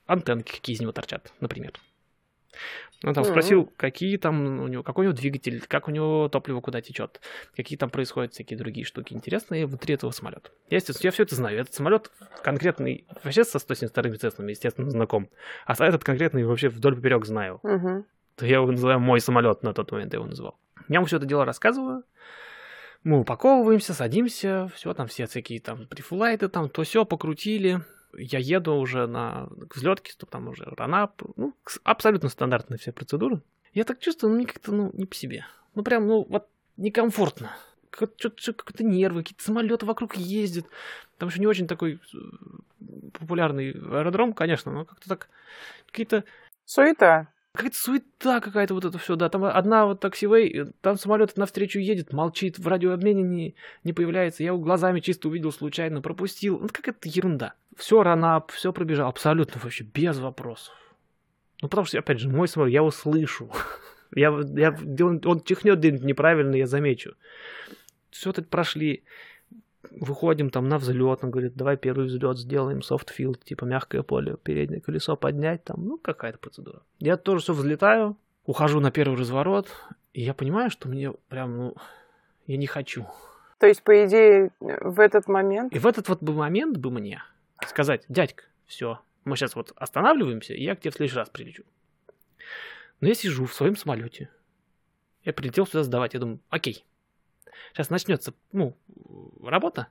[0.05, 1.73] антенки, какие из него торчат, например.
[3.05, 6.61] Он там спросил, какие там у него, какой у него двигатель, как у него топливо
[6.61, 7.21] куда течет,
[7.55, 10.51] какие там происходят всякие другие штуки интересные внутри этого самолета.
[10.71, 11.61] Я, естественно, я все это знаю.
[11.61, 12.11] Этот самолет
[12.43, 15.29] конкретный, вообще со 172 Цеснами, естественно, знаком.
[15.67, 17.61] А этот конкретный вообще вдоль поперек знаю.
[17.63, 18.07] Мгм.
[18.37, 20.57] То я его называю мой самолет на тот момент, я его называл.
[20.89, 22.05] Я ему все это дело рассказываю.
[23.05, 27.83] Мы упаковываемся, садимся, все там, все всякие там префлайты там, то все покрутили.
[28.19, 33.43] Я еду уже на к взлетке, там уже ранап, ну, абсолютно стандартные все процедуры.
[33.73, 35.47] Я так чувствую, ну, мне как-то, ну, не по себе.
[35.75, 37.51] Ну, прям, ну, вот некомфортно.
[37.91, 40.67] Что-то какие-то нервы, какие-то самолеты вокруг ездят.
[41.19, 42.19] Там еще не очень такой э,
[43.13, 45.29] популярный аэродром, конечно, но как-то так
[45.87, 46.25] какие-то
[46.65, 47.29] Суета.
[47.55, 49.29] Какая-то суета какая-то вот это все, да.
[49.29, 54.43] Там одна вот таксивей, там самолет навстречу едет, молчит, в радиообмене не, не появляется.
[54.43, 56.59] Я его глазами чисто увидел случайно, пропустил.
[56.59, 57.55] Ну, какая-то ерунда.
[57.77, 60.75] Все ранап, все пробежал, абсолютно вообще без вопросов.
[61.63, 63.51] Ну, потому что, опять же, мой самолет, я его слышу.
[64.17, 67.17] Я, я, он, он чихнет где-нибудь неправильно, я замечу.
[68.11, 69.03] Все тут прошли.
[69.91, 74.81] Выходим там на взлет, он говорит, давай первый взлет сделаем, софтфилд, типа мягкое поле, переднее
[74.81, 76.83] колесо поднять, там, ну, какая-то процедура.
[76.99, 79.69] Я тоже все взлетаю, ухожу на первый разворот,
[80.13, 81.77] и я понимаю, что мне прям, ну,
[82.47, 83.07] я не хочу.
[83.59, 85.73] То есть, по идее, в этот момент...
[85.73, 87.23] И в этот вот бы момент бы мне
[87.67, 91.65] сказать, дядька, все, мы сейчас вот останавливаемся, и я к тебе в следующий раз прилечу.
[93.01, 94.31] Но я сижу в своем самолете.
[95.25, 96.15] Я прилетел сюда сдавать.
[96.15, 96.85] Я думаю, окей.
[97.73, 98.77] Сейчас начнется, ну,
[99.43, 99.89] работа.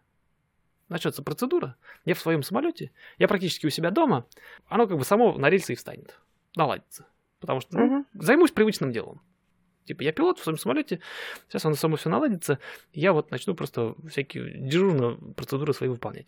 [0.90, 1.76] Начнется процедура.
[2.06, 2.92] Я в своем самолете.
[3.18, 4.26] Я практически у себя дома.
[4.68, 6.20] Оно как бы само на рельсы и встанет.
[6.56, 7.08] Наладится.
[7.40, 8.06] Потому что ну, Мгм.
[8.14, 9.22] займусь привычным делом.
[9.86, 11.02] Типа, я пилот в своем самолете,
[11.50, 12.60] сейчас оно само все наладится,
[12.94, 16.28] я вот начну просто всякие дежурные процедуры свои выполнять.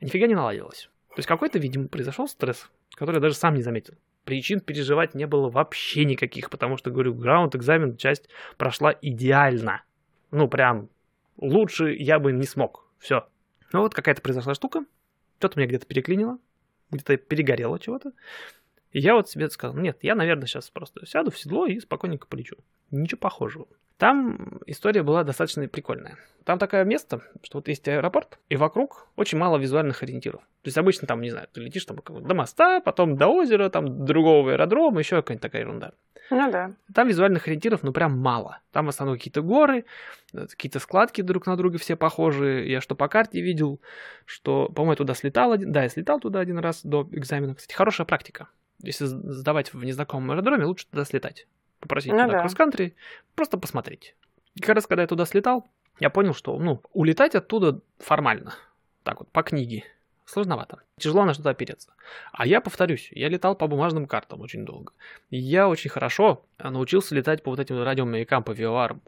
[0.00, 0.88] А нифига не наладилось.
[1.08, 3.94] То есть какой-то, видимо, произошел стресс, который я даже сам не заметил.
[4.24, 9.82] Причин переживать не было вообще никаких, потому что, говорю, граунд экзамен часть прошла идеально.
[10.30, 10.88] Ну, прям
[11.36, 12.86] лучше я бы не смог.
[12.98, 13.26] Все.
[13.72, 14.84] Ну вот какая-то произошла штука,
[15.38, 16.38] что-то меня где-то переклинило,
[16.90, 18.12] где-то перегорело чего-то.
[18.92, 22.26] И я вот себе сказал, нет, я, наверное, сейчас просто сяду в седло и спокойненько
[22.26, 22.56] полечу.
[22.90, 23.66] Ничего похожего.
[23.98, 26.16] Там история была достаточно прикольная.
[26.44, 30.40] Там такое место, что вот есть аэропорт, и вокруг очень мало визуальных ориентиров.
[30.62, 33.98] То есть обычно там, не знаю, ты летишь там до моста, потом до озера, там
[33.98, 35.92] до другого аэродрома, еще какая-нибудь такая ерунда.
[36.30, 36.72] Ну да.
[36.94, 38.60] Там визуальных ориентиров, ну, прям мало.
[38.72, 39.84] Там в основном какие-то горы,
[40.32, 42.70] э, какие-то складки друг на друга все похожие.
[42.70, 43.80] Я что по карте видел,
[44.26, 45.72] что, по-моему, я туда слетал один...
[45.72, 47.56] Да, я слетал туда один раз до экзамена.
[47.56, 48.48] Кстати, хорошая практика.
[48.82, 51.46] Если сдавать в незнакомом аэродроме, лучше туда слетать.
[51.80, 52.40] Попросить Ну туда да.
[52.40, 52.94] кросс-кантри,
[53.34, 54.14] просто посмотреть.
[54.54, 58.54] И как раз, когда я туда слетал, я понял, что, ну, улетать оттуда формально,
[59.02, 59.84] так вот, по книге,
[60.24, 60.80] сложновато.
[60.98, 61.92] Тяжело на что-то опереться.
[62.32, 64.92] А я повторюсь, я летал по бумажным картам очень долго.
[65.30, 68.98] И я очень хорошо а, научился летать по вот этим радиомаякам, по VOR.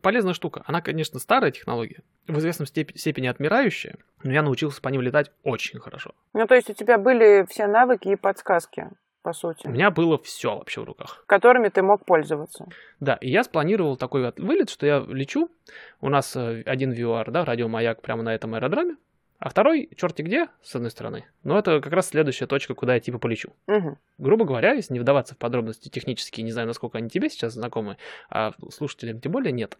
[0.00, 0.62] Полезная штука.
[0.66, 5.30] Она, конечно, старая технология, в известном степ- степени отмирающая, но я научился по ним летать
[5.42, 6.14] очень хорошо.
[6.32, 8.88] Ну, то есть у тебя были все навыки и подсказки,
[9.24, 11.24] по сути, У меня было все вообще в руках.
[11.26, 12.66] которыми ты мог пользоваться.
[13.00, 15.50] Да, и я спланировал такой вылет, что я лечу.
[16.02, 18.96] У нас э, один VR, да, радиомаяк прямо на этом аэродроме,
[19.38, 21.24] а второй черти где, с одной стороны.
[21.42, 23.54] Но это как раз следующая точка, куда я типа полечу.
[23.66, 23.96] Мгм.
[24.18, 27.96] Грубо говоря, если не вдаваться в подробности технические, не знаю, насколько они тебе сейчас знакомы,
[28.28, 29.70] а слушателям тем более нет.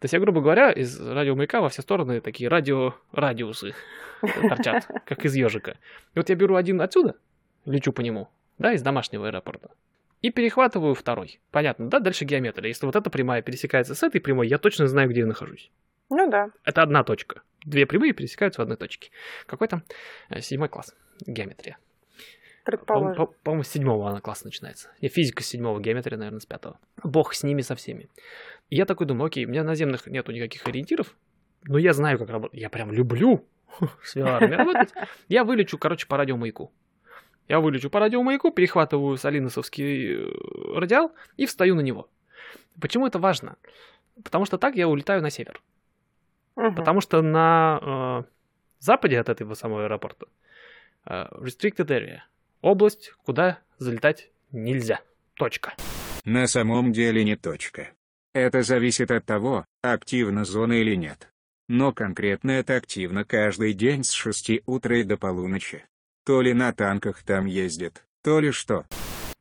[0.00, 3.74] То есть я, грубо говоря, из радиомаяка во все стороны такие радио радиусы
[4.20, 5.76] торчат, как из ежика.
[6.14, 7.14] И вот я беру один отсюда,
[7.64, 8.28] лечу по нему,
[8.62, 9.70] да, из домашнего аэропорта,
[10.22, 11.40] и перехватываю второй.
[11.50, 11.98] Понятно, да?
[11.98, 12.68] Дальше геометрия.
[12.68, 15.70] Если вот эта прямая пересекается с этой прямой, я точно знаю, где я нахожусь.
[16.10, 16.50] Ну да.
[16.64, 17.42] Это одна точка.
[17.64, 19.10] Две прямые пересекаются в одной точке.
[19.46, 19.82] Какой там?
[20.28, 20.94] Э, Седьмой класс.
[21.26, 21.76] Геометрия.
[22.64, 23.16] По-моему, Предположим.
[23.16, 24.90] по- по-моему, с седьмого она класс начинается.
[25.00, 26.78] И физика с седьмого, геометрия, наверное, с пятого.
[27.02, 28.08] Бог с ними со всеми.
[28.70, 31.16] И я такой думаю, окей, у меня наземных нету никаких ориентиров,
[31.64, 32.60] но я знаю, как работать.
[32.60, 33.44] Я прям люблю
[34.04, 34.92] с VR работать.
[35.28, 36.72] Я вылечу, короче, по радиомаяку.
[37.48, 42.08] Я вылечу по радиомаяку, перехватываю салиносовский э, радиал и встаю на него.
[42.80, 43.56] Почему это важно?
[44.22, 45.60] Потому что так я улетаю на север.
[46.56, 46.74] Мгм.
[46.74, 48.30] Потому что на э,
[48.78, 50.26] западе от этого самого аэропорта
[51.06, 52.20] э, restricted area.
[52.60, 55.00] Область, куда залетать нельзя.
[55.34, 55.74] Точка.
[56.24, 57.90] На самом деле не точка.
[58.34, 61.28] Это зависит от того, активна зона или нет.
[61.68, 65.84] Но конкретно это активно каждый день с 6 утра и до полуночи.
[66.24, 68.84] То ли на танках там ездят, то ли что.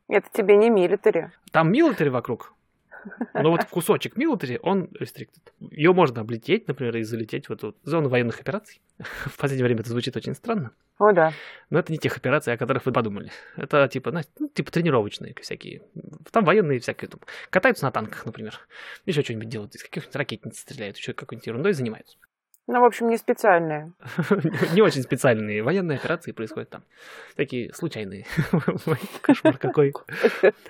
[0.08, 1.32] Это тебе не милитари.
[1.52, 2.56] Там милитари вокруг.
[3.36, 5.42] Но вот кусочек милитари, он restricted.
[5.60, 8.82] Ее можно облететь, например, и залететь в эту зону военных операций.
[8.98, 10.72] В последнее время это звучит очень странно.
[10.98, 11.34] О, да.
[11.70, 13.32] Но это не тех операций, о которых вы подумали.
[13.58, 15.84] Это типа, знаете, ну, типа тренировочные всякие.
[16.32, 17.10] Там военные всякие.
[17.10, 17.20] Там,
[17.52, 18.60] катаются на танках, например.
[19.06, 19.76] Еще что-нибудь делают.
[19.76, 20.98] Из каких-нибудь ракетниц стреляют.
[20.98, 22.18] Еще какой-нибудь ерундой занимаются.
[22.68, 23.92] Ну, в общем, не специальные.
[24.74, 26.84] Не очень специальные военные операции происходят там.
[27.36, 28.26] Такие случайные.
[29.22, 29.94] Кошмар какой.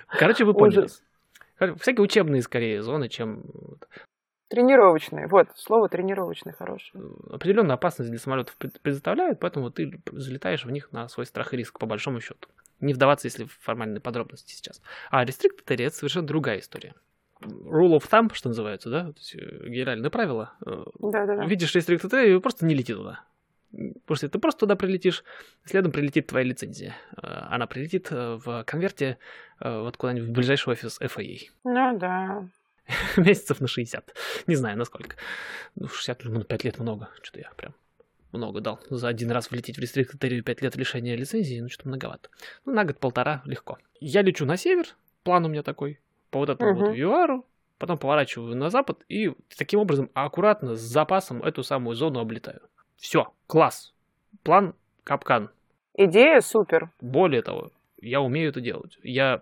[0.08, 0.88] Короче, вы поняли.
[1.80, 3.44] Всякие учебные, скорее, зоны, чем
[4.52, 5.28] Тренировочные.
[5.28, 7.02] Вот, слово тренировочный хорошее.
[7.30, 11.58] определенную опасность для самолетов пред- предоставляют, поэтому ты залетаешь в них на свой страх и
[11.58, 12.50] риск, по большому счету.
[12.82, 14.82] Не вдаваться, если в формальные подробности сейчас.
[15.10, 16.96] А area— это совершенно другая история.
[17.42, 19.06] Rule of thumb, что называется, да?
[19.12, 20.54] То есть, э, генеральное правило.
[20.66, 21.46] э, Да-да-да.
[21.46, 23.24] Видишь restricted area, просто не лети туда.
[23.72, 25.24] Потому что ты просто туда прилетишь,
[25.66, 26.96] следом прилетит твоя лицензия.
[27.22, 29.18] Э, Она прилетит в конверте
[29.60, 31.40] вот куда-нибудь в ближайший офис FAA.
[31.64, 32.48] Ну да.
[33.18, 34.14] Месяцев на 60.
[34.48, 35.16] Не знаю, насколько.
[35.76, 37.10] Ну, 60, ну, 5 лет много.
[37.22, 37.74] Что-то я прям
[38.32, 38.80] много дал.
[38.90, 42.30] За один раз влететь в Area 5 лет лишения лицензии, ну, что-то многовато.
[42.66, 43.78] Ну, на год-полтора легко.
[44.00, 44.86] Я лечу на север,
[45.24, 46.00] план у меня такой.
[46.32, 46.94] По вот этому вот Мгм.
[46.94, 47.46] вивару,
[47.78, 52.62] потом поворачиваю на запад и таким образом аккуратно с запасом эту самую зону облетаю.
[52.96, 53.94] Все, класс.
[54.44, 55.50] План капкан.
[55.96, 56.90] Идея супер.
[57.02, 58.98] Более того, я умею это делать.
[59.04, 59.42] Я,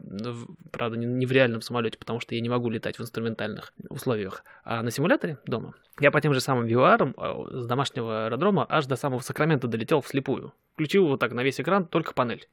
[0.71, 4.81] правда, не, в реальном самолете, потому что я не могу летать в инструментальных условиях, а
[4.81, 5.73] на симуляторе дома.
[5.99, 7.13] Я по тем же самым VR
[7.61, 10.53] с домашнего аэродрома аж до самого Сакрамента долетел вслепую.
[10.73, 12.47] Включил вот так на весь экран только панель.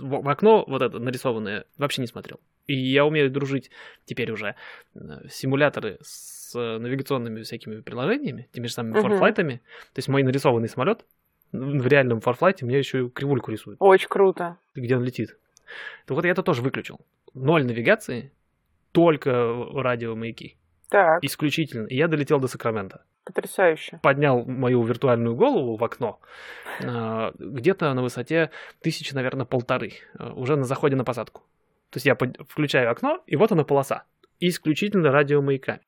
[0.00, 2.40] В, в окно вот это нарисованное вообще не смотрел.
[2.66, 3.70] И я умею дружить
[4.04, 4.54] теперь уже
[4.94, 4.98] э,
[5.28, 9.62] симуляторы с э, навигационными всякими приложениями, теми же самыми форфлайтами.
[9.92, 11.04] То есть мой нарисованный самолет
[11.52, 14.56] в реальном форфлайте мне еще и кривульку рисует Очень круто.
[14.74, 15.36] где он летит.
[16.06, 17.00] Так вот я это тоже выключил.
[17.32, 18.32] Ноль навигации,
[18.92, 19.30] только
[19.74, 20.56] радиомаяки.
[20.88, 21.86] Так, Исключительно.
[21.86, 23.04] И я долетел до Сакрамента.
[23.24, 23.98] потрясающе.
[24.02, 26.20] Поднял мою виртуальную голову в окно,
[26.84, 28.50] а, где-то на высоте
[28.82, 31.42] тысячи, наверное, полторы, а, уже на заходе на посадку.
[31.94, 34.02] То есть я включаю окно, и вот она полоса.
[34.40, 35.78] Исключительно радиомаяка.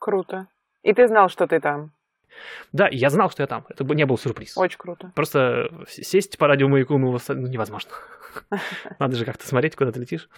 [0.00, 0.48] Круто.
[0.82, 1.92] И ты знал, что ты там.
[2.72, 3.64] Да, я знал, что я там.
[3.68, 4.58] Это не был сюрприз.
[4.58, 5.12] Очень круто.
[5.14, 7.92] Просто сесть по радиомаяку ну, невозможно.
[8.98, 10.28] Надо же как-то смотреть, куда ты летишь.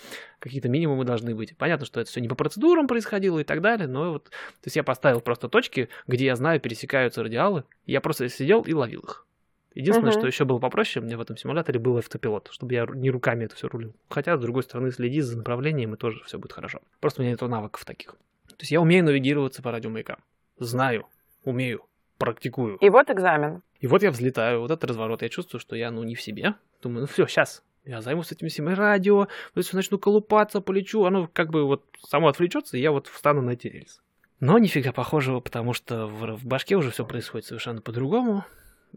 [0.41, 1.57] Какие-то минимумы должны быть.
[1.57, 4.25] Понятно, что это все не по процедурам происходило и так далее, но вот...
[4.25, 7.65] То есть я поставил просто точки, где я знаю, пересекаются радиалы.
[7.87, 9.27] Я просто сидел и ловил их.
[9.75, 10.21] Единственное, Мгм.
[10.21, 13.57] что еще было попроще, мне в этом симуляторе был автопилот, чтобы я не руками это
[13.57, 13.95] все рулил.
[14.09, 16.81] Хотя, с другой стороны, следи за направлением, и тоже все будет хорошо.
[17.01, 18.13] Просто у меня нет навыков таких.
[18.49, 20.19] То есть я умею навигироваться по радиомаякам.
[20.59, 21.07] Знаю,
[21.45, 21.85] умею,
[22.19, 22.77] практикую.
[22.77, 23.63] И вот экзамен.
[23.81, 26.55] И вот я взлетаю, вот этот разворот, я чувствую, что я, ну, не в себе.
[26.81, 31.29] Думаю, ну все, сейчас, я займусь этими всеми радио, вот всё начну колупаться, полечу, оно
[31.33, 34.01] как бы вот само отвлечется, и я вот встану на эти рельсы.
[34.41, 38.45] Но нифига похожего, потому что в, в башке уже все происходит совершенно по-другому.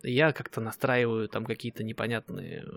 [0.03, 2.69] Я как-то настраиваю там какие-то непонятные э,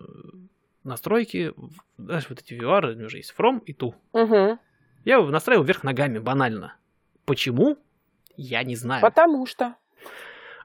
[0.85, 1.53] настройки.
[1.97, 3.95] Знаешь, вот эти VR, у меня уже есть From и Tu.
[4.13, 4.59] Угу.
[5.05, 6.77] Я его настраиваю вверх ногами, банально.
[7.25, 7.79] Почему?
[8.37, 9.03] Я не знаю.
[9.03, 9.77] Потому что.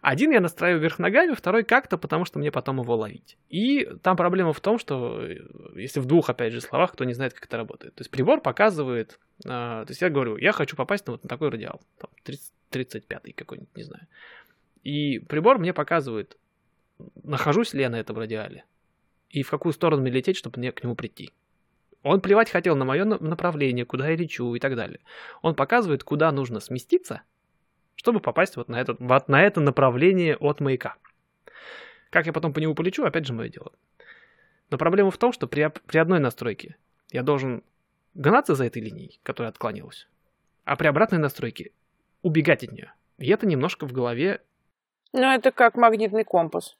[0.01, 3.37] Один я настраиваю вверх ногами, второй как-то, потому что мне потом его ловить.
[3.49, 5.37] И там проблема в том, что э,
[5.75, 7.95] если в двух, опять же, словах, кто не знает, как это работает.
[7.95, 11.29] То есть прибор показывает, а, то есть я говорю, я хочу попасть на вот на
[11.29, 14.07] такой радиал, там, 30 35-й какой-нибудь, не знаю.
[14.83, 16.37] И прибор мне показывает,
[17.23, 18.65] нахожусь ли я на этом радиале,
[19.29, 21.31] и в какую сторону мне лететь, чтобы мне к нему прийти.
[22.03, 24.99] Он плевать хотел на мое направление, куда я лечу и так далее.
[25.41, 27.23] Он показывает, куда нужно сместиться,
[27.95, 30.97] чтобы попасть вот на, этот, вот на это направление от маяка.
[32.11, 33.71] Как я потом по нему полечу, опять же, мое дело.
[34.69, 36.75] Но проблема в том, что при, при одной настройке
[37.11, 37.63] я должен
[38.13, 40.07] гнаться за этой линией, которая отклонилась,
[40.63, 41.71] а при обратной настройке
[42.21, 42.93] убегать от нее.
[43.17, 44.41] И это немножко в голове
[45.11, 46.77] Ну, это как магнитный компас.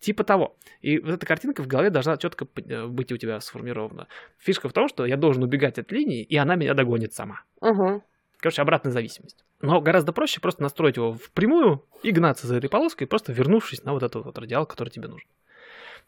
[0.00, 0.56] Типа того.
[0.80, 4.08] И вот эта картинка в голове должна четко быть у тебя сформирована.
[4.38, 7.42] Фишка в том, что я должен убегать от линии, и она меня догонит сама.
[7.60, 8.02] Угу.
[8.38, 9.44] Короче, обратная зависимость.
[9.60, 13.92] Но гораздо проще просто настроить его впрямую и гнаться за этой полоской, просто вернувшись на
[13.92, 15.28] вот этот вот радиал, который тебе нужен.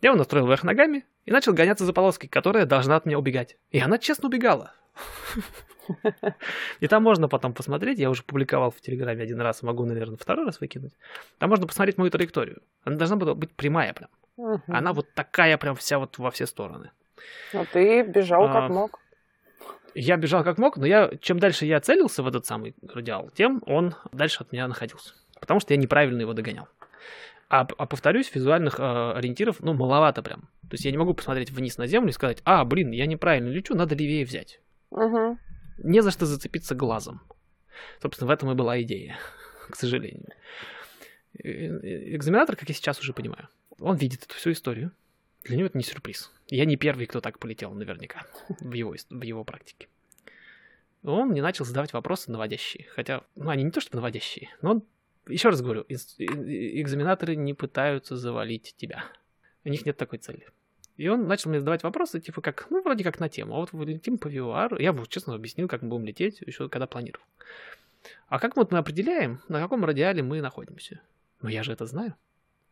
[0.01, 3.57] Я его настроил вверх ногами и начал гоняться за полоской, которая должна от меня убегать.
[3.71, 4.73] И она честно убегала.
[6.81, 10.47] И там можно потом посмотреть, я уже публиковал в Телеграме один раз, могу, наверное, второй
[10.47, 10.93] раз выкинуть.
[11.39, 12.63] Там можно посмотреть мою траекторию.
[12.85, 14.11] Она должна была быть прямая прям.
[14.37, 14.63] Угу.
[14.69, 16.91] Она вот такая прям вся вот во все стороны.
[17.53, 19.01] Ну, ты бежал А, как мог.
[19.95, 23.63] Я бежал как мог, но я, чем дальше я целился в этот самый радиал, тем
[23.67, 25.15] он дальше от меня находился.
[25.39, 26.69] Потому что я неправильно его догонял.
[27.49, 30.49] А, а повторюсь, визуальных э, ориентиров, ну, маловато прям.
[30.63, 33.51] То есть я не могу посмотреть вниз на землю и сказать, а, блин, я неправильно
[33.51, 34.61] лечу, надо левее взять.
[34.91, 35.37] Угу.
[35.83, 37.21] Не за что зацепиться глазом.
[38.01, 39.19] Собственно, в этом и была идея,
[39.71, 40.29] к сожалению.
[41.43, 43.49] Э, э, Экзаменатор, как я сейчас уже понимаю,
[43.81, 44.93] он видит эту всю историю.
[45.43, 46.31] Для него это не сюрприз.
[46.47, 48.27] Я не первый, кто так полетел, наверняка,
[48.61, 49.89] в его, в его практике.
[51.03, 52.87] Он мне начал задавать вопросы наводящие.
[52.91, 54.83] Хотя, ну, они не то что наводящие, но он,
[55.27, 55.97] еще раз говорю, э-
[56.81, 59.05] экзаменаторы не пытаются завалить тебя.
[59.65, 60.47] У них нет такой цели.
[61.03, 63.57] И он начал мне задавать вопросы, типа как, ну, вроде как на тему.
[63.57, 64.81] А вот летим по VR.
[64.81, 67.25] Я ему, честно, объяснил, как мы будем лететь, еще когда планировал.
[68.29, 71.01] А как вот мы определяем, на каком радиале мы находимся?
[71.41, 72.15] Ну, я же это знаю.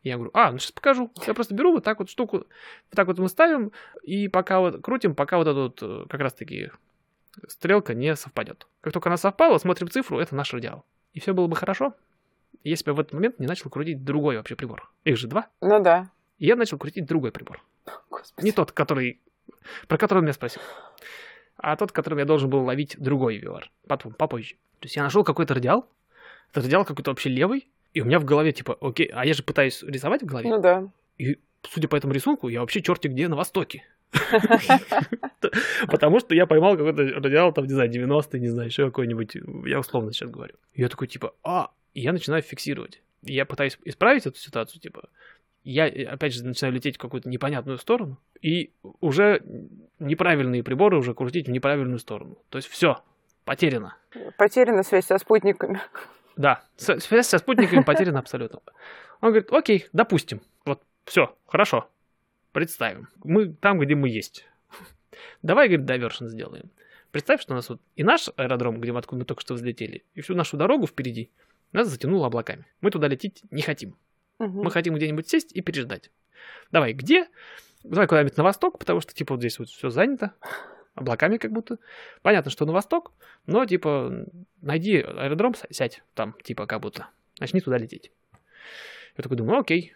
[0.01, 1.11] Я говорю, а, ну сейчас покажу.
[1.27, 2.47] Я просто беру вот так вот штуку, вот
[2.91, 6.71] так вот мы ставим, и пока вот крутим, пока вот эта вот э, как раз-таки
[7.49, 8.65] стрелка не совпадет.
[8.79, 10.85] Как только она совпала, смотрим цифру, это наш радиал.
[11.11, 11.95] И все было бы хорошо,
[12.63, 14.89] если бы в этот момент не начал крутить другой вообще прибор.
[15.03, 15.49] Их же два.
[15.59, 16.09] Ну да.
[16.41, 17.63] И я начал крутить другой прибор.
[18.09, 18.43] Господи.
[18.43, 19.21] Не тот, который...
[19.87, 20.59] Про который он меня спросил.
[21.57, 23.65] А тот, которым я должен был ловить другой VR.
[23.87, 24.55] Потом, попозже.
[24.79, 25.87] То есть я нашел какой-то радиал.
[26.49, 27.67] Этот радиал какой-то вообще левый.
[27.93, 30.49] И у меня в голове типа, окей, а я же пытаюсь рисовать в голове.
[30.49, 30.89] Ну да.
[31.19, 33.83] И судя по этому рисунку, я вообще черти где на востоке.
[35.87, 39.37] Потому что я поймал какой-то радиал, там, не знаю, 90 не знаю, еще какой-нибудь,
[39.67, 40.55] я условно сейчас говорю.
[40.73, 43.03] Я такой, типа, а, и я начинаю фиксировать.
[43.21, 45.07] И я пытаюсь исправить эту ситуацию, типа,
[45.63, 49.43] я, опять же, начинаю лететь в какую-то непонятную сторону, и уже
[49.99, 52.37] неправильные приборы уже крутить в неправильную сторону.
[52.49, 53.03] То есть все,
[53.45, 53.95] потеряно.
[54.37, 55.81] Потеряна связь со спутниками.
[56.35, 58.61] Да, связь со спутниками потеряна абсолютно.
[59.21, 61.89] Он говорит, окей, допустим, вот все, хорошо,
[62.51, 63.07] представим.
[63.23, 64.47] Мы там, где мы есть.
[65.43, 66.71] Давай, говорит, дивершн сделаем.
[67.11, 70.05] Представь, что у нас вот и наш аэродром, где мы откуда мы только что взлетели,
[70.15, 71.29] и всю нашу дорогу впереди
[71.73, 72.65] нас затянуло облаками.
[72.79, 73.95] Мы туда лететь не хотим.
[74.41, 74.63] Угу.
[74.63, 76.09] Мы хотим где-нибудь сесть и переждать.
[76.71, 77.27] Давай, где?
[77.83, 80.33] Давай куда-нибудь на восток, потому что, типа, вот здесь вот все занято.
[80.95, 81.77] Облаками как будто.
[82.23, 83.11] Понятно, что на восток,
[83.45, 84.25] но, типа,
[84.61, 87.07] найди аэродром, сядь там, типа, как будто.
[87.39, 88.11] Начни туда лететь.
[89.15, 89.93] Я такой думаю, окей.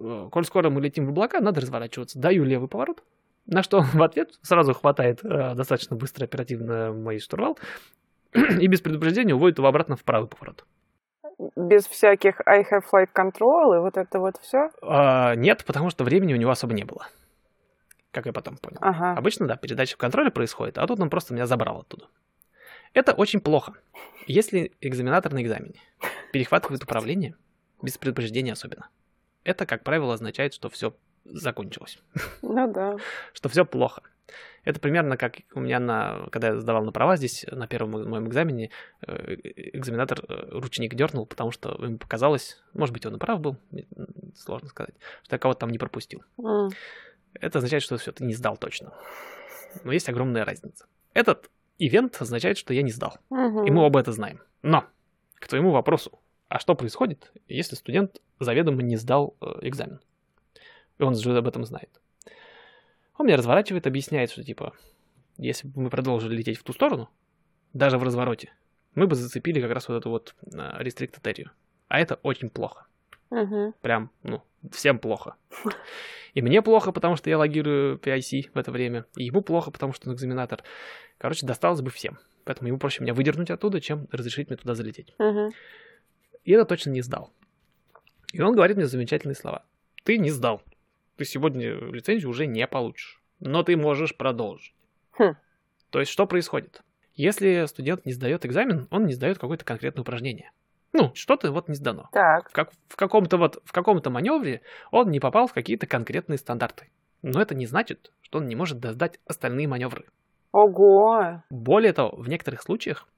[0.00, 2.18] Э, коль скоро мы летим в облака, надо разворачиваться.
[2.18, 3.02] Даю левый поворот.
[3.46, 7.58] На что в ответ сразу хватает э, достаточно быстро, оперативно мой штурвал
[8.32, 10.64] и без предупреждения уводит его обратно в правый поворот
[11.56, 14.70] без всяких I have flight control и вот это вот все?
[14.82, 17.06] А, нет, потому что времени у него особо не было.
[18.10, 18.78] Как я потом понял.
[18.80, 19.14] Ага.
[19.18, 22.06] Обычно, да, передача в контроле происходит, а тут он просто меня забрал оттуда.
[22.92, 23.74] Это очень плохо.
[24.26, 25.80] Если экзаменатор на экзамене
[26.32, 27.34] перехватывает управление,
[27.82, 28.88] без предупреждения особенно,
[29.42, 31.98] это, как правило, означает, что все закончилось.
[32.42, 32.96] Ну да.
[33.32, 34.02] Что все плохо.
[34.64, 38.28] Это примерно как у меня, на, когда я сдавал на права здесь, на первом моем
[38.28, 38.70] экзамене,
[39.06, 39.36] э,
[39.74, 43.58] экзаменатор э, ручник дернул, потому что ему показалось, может быть, он и прав был,
[44.34, 46.22] сложно сказать, что я кого-то там не пропустил.
[46.38, 46.70] Mm.
[47.34, 48.94] Это означает, что все, ты не сдал точно.
[49.82, 50.86] Но есть огромная разница.
[51.12, 53.18] Этот ивент означает, что я не сдал.
[53.30, 53.66] Mm-hmm.
[53.66, 54.40] И мы оба это знаем.
[54.62, 54.84] Но,
[55.34, 60.00] к твоему вопросу, а что происходит, если студент заведомо не сдал э, экзамен?
[60.98, 62.00] И он же об этом знает.
[63.16, 64.72] Он меня разворачивает, объясняет, что типа,
[65.36, 67.08] если бы мы продолжили лететь в ту сторону,
[67.72, 68.52] даже в развороте,
[68.94, 71.50] мы бы зацепили как раз вот эту вот рестриктатерию.
[71.88, 72.86] А это очень плохо.
[73.30, 73.74] Угу.
[73.80, 75.36] Прям, ну, всем плохо.
[76.34, 79.06] И мне плохо, потому что я логирую PIC в это время.
[79.16, 80.62] И ему плохо, потому что он экзаменатор.
[81.18, 82.18] Короче, досталось бы всем.
[82.44, 85.14] Поэтому ему проще меня выдернуть оттуда, чем разрешить мне туда залететь.
[85.18, 85.52] Угу.
[86.44, 87.32] И это точно не сдал.
[88.32, 89.64] И он говорит мне замечательные слова.
[90.02, 90.62] Ты не сдал
[91.16, 93.20] ты сегодня лицензию уже не получишь.
[93.40, 94.74] Но ты можешь продолжить.
[95.18, 95.34] Хм.
[95.90, 96.82] То есть что происходит?
[97.14, 100.50] Если студент не сдает экзамен, он не сдает какое-то конкретное упражнение.
[100.92, 102.08] Ну, что-то вот не сдано.
[102.12, 102.50] Так.
[102.50, 106.88] В, как, в каком-то вот в каком-то маневре он не попал в какие-то конкретные стандарты.
[107.22, 110.04] Но это не значит, что он не может сдать остальные маневры.
[110.52, 111.42] Ого!
[111.50, 113.08] Более того, в некоторых случаях,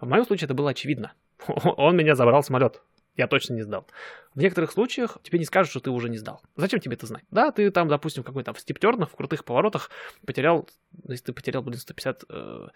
[0.00, 1.12] в моем случае это было очевидно.
[1.48, 2.82] Он меня забрал самолет
[3.20, 3.86] я точно не сдал.
[4.34, 6.40] В некоторых случаях тебе не скажут, что ты уже не сдал.
[6.56, 7.24] Зачем тебе это знать?
[7.30, 9.90] Да, ты там, допустим, какой-то в стептернах, в крутых поворотах
[10.26, 10.66] потерял,
[11.06, 12.68] если ты потерял, блин, 150 э,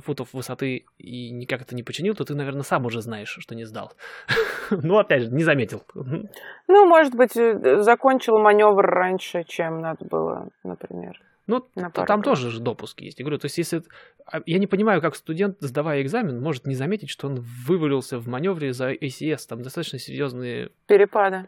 [0.00, 3.64] футов высоты и никак это не починил, то ты, наверное, сам уже знаешь, что не
[3.64, 3.92] сдал.
[4.70, 5.82] ну, опять же, не заметил.
[5.94, 11.20] ну, может быть, э, закончил маневр раньше, чем надо было, например.
[11.52, 13.18] Ну, там тоже же допуск есть.
[13.18, 13.82] Я говорю, то есть, если...
[14.26, 18.28] А, я не понимаю, как студент, сдавая экзамен, может не заметить, что он вывалился в
[18.28, 19.46] маневре за ACS.
[19.48, 20.70] Там достаточно серьезные...
[20.86, 21.46] Перепады.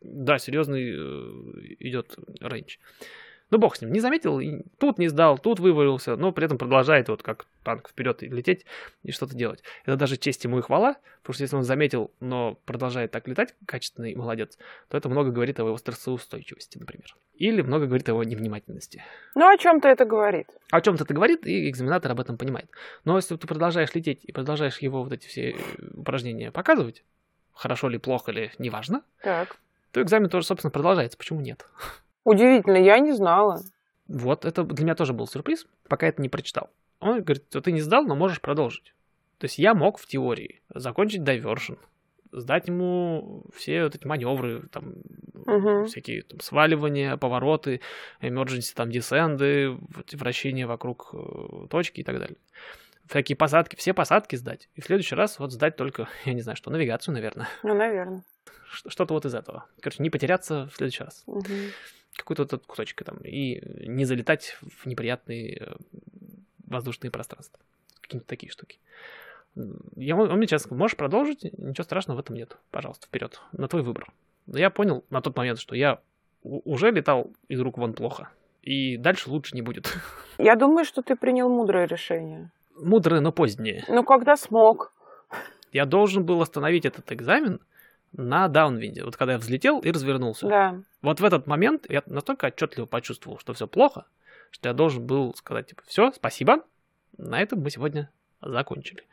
[0.00, 2.76] Да, серьезный э, идет рейндж.
[3.50, 4.40] Ну, бог с ним, не заметил,
[4.78, 8.66] тут не сдал, тут вывалился, но при этом продолжает вот как танк вперед лететь
[9.02, 9.62] и что-то делать.
[9.84, 13.54] Это даже честь ему и хвала, потому что если он заметил, но продолжает так летать,
[13.64, 17.16] качественный молодец, то это много говорит о его стрессоустойчивости, например.
[17.34, 19.02] Или много говорит о его невнимательности.
[19.34, 20.48] Ну, о чем-то это говорит.
[20.70, 22.68] О чем-то это говорит, и экзаменатор об этом понимает.
[23.04, 25.56] Но если ты продолжаешь лететь и продолжаешь его вот эти все
[25.94, 27.02] упражнения показывать,
[27.54, 29.56] хорошо ли, плохо ли, неважно, так.
[29.92, 31.16] то экзамен тоже, собственно, продолжается.
[31.16, 31.66] Почему нет?
[32.28, 33.62] Удивительно, я не знала.
[34.06, 36.68] Вот, это для меня тоже был сюрприз, пока я это не прочитал.
[37.00, 38.92] Он говорит, что ты не сдал, но можешь продолжить.
[39.38, 41.74] То есть я мог в теории закончить дайвершн,
[42.30, 44.96] сдать ему все вот эти маневры, там,
[45.46, 45.86] угу.
[45.86, 47.80] всякие там, сваливания, повороты,
[48.20, 49.78] emergency, там, десенды,
[50.12, 52.36] вращение вокруг э, точки и так далее.
[53.06, 54.68] Всякие посадки, все посадки сдать.
[54.74, 57.48] И в следующий раз вот сдать только, я не знаю, что, навигацию, наверное.
[57.62, 58.22] Ну, наверное.
[58.70, 59.64] Что-то вот из этого.
[59.80, 61.22] Короче, не потеряться в следующий раз.
[61.24, 61.46] Угу
[62.18, 65.74] какой-то этот кусочек там, и не залетать в неприятные э,
[66.66, 67.58] воздушные пространства.
[68.00, 68.78] Какие-то такие штуки.
[69.96, 72.56] Я, он мне честно сказал, можешь продолжить, ничего страшного в этом нет.
[72.70, 74.12] Пожалуйста, вперед, на твой выбор.
[74.46, 76.00] Но я понял на тот момент, что я
[76.42, 78.30] уже летал из рук вон плохо,
[78.62, 79.92] и дальше лучше не будет.
[80.38, 82.50] Я думаю, что ты принял мудрое решение.
[82.76, 83.84] Мудрое, но позднее.
[83.88, 84.92] Ну, когда смог.
[85.72, 87.60] Я должен был остановить этот экзамен,
[88.12, 90.48] на даунвинде, вот когда я взлетел и развернулся.
[90.48, 90.82] Да.
[91.02, 94.06] Вот в этот момент я настолько отчетливо почувствовал, что все плохо,
[94.50, 96.64] что я должен был сказать, типа, все, спасибо,
[97.16, 99.04] на этом мы сегодня закончили.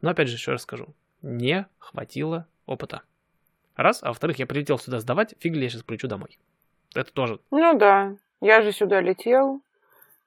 [0.00, 3.02] Но опять же, еще раз скажу, не хватило опыта.
[3.76, 6.38] Раз, а во-вторых, я прилетел сюда сдавать, фиг ли я сейчас полечу домой.
[6.94, 7.40] Это тоже.
[7.50, 9.62] Ну да, я же сюда летел,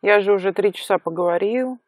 [0.02, 1.80] я же уже три часа поговорил.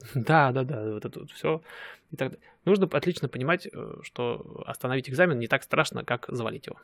[0.14, 1.62] Да, да, да, вот это вот все.
[2.10, 2.32] И так
[2.68, 6.76] Нужно отлично понимать, э, что остановить экзамен не так страшно, как завалить его.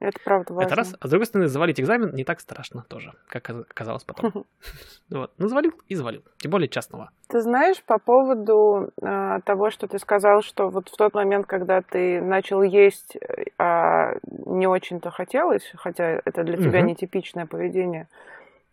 [0.00, 0.66] Это правда важно.
[0.66, 0.94] Это раз.
[0.98, 4.46] А с другой стороны, завалить экзамен не так страшно тоже, как оказалось потом.
[5.10, 5.32] Вот.
[5.36, 6.22] Ну, завалил и завалил.
[6.38, 7.10] Тем более частного.
[7.28, 11.82] Ты знаешь, по поводу э, того, что ты сказал, что вот в тот момент, когда
[11.82, 13.18] ты начал есть,
[13.58, 14.14] а
[14.46, 18.08] не очень-то хотелось, хотя это для тебя нетипичное поведение,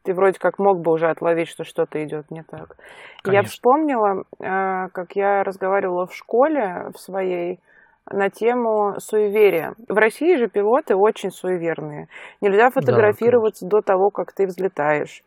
[0.05, 2.77] ты вроде как мог бы уже отловить, что что-то идет не так.
[3.23, 3.31] Конечно.
[3.31, 7.59] Я вспомнила, э, как я разговаривала в школе в своей
[8.11, 9.73] на тему суеверия.
[9.87, 12.07] В России же пилоты очень суеверные.
[12.39, 15.23] Нельзя фотографироваться да, до того, как ты взлетаешь.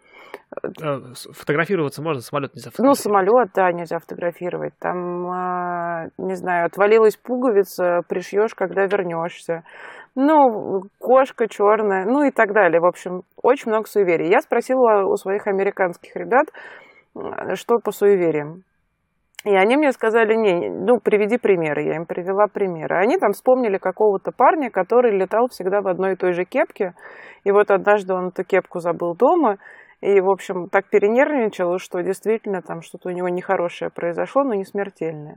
[0.62, 1.00] Э,
[1.32, 4.74] фотографироваться можно, самолет нельзя Ну, самолет, да, нельзя фотографировать.
[4.78, 9.64] Там, а, не знаю, отвалилась пуговица, пришьешь, когда вернешься.
[10.20, 12.80] Ну, кошка черная, ну и так далее.
[12.80, 14.28] В общем, очень много суеверий.
[14.28, 16.48] Я спросила у своих американских ребят,
[17.54, 18.64] что по суевериям.
[19.44, 21.84] И они мне сказали, не, ну, приведи примеры.
[21.84, 22.96] Я им привела примеры.
[22.96, 26.94] Они там вспомнили какого-то парня, который летал всегда в одной и той же кепке.
[27.44, 29.58] И вот однажды он эту кепку забыл дома.
[30.00, 34.64] И, в общем, так перенервничал, что действительно там что-то у него нехорошее произошло, но не
[34.64, 35.36] смертельное.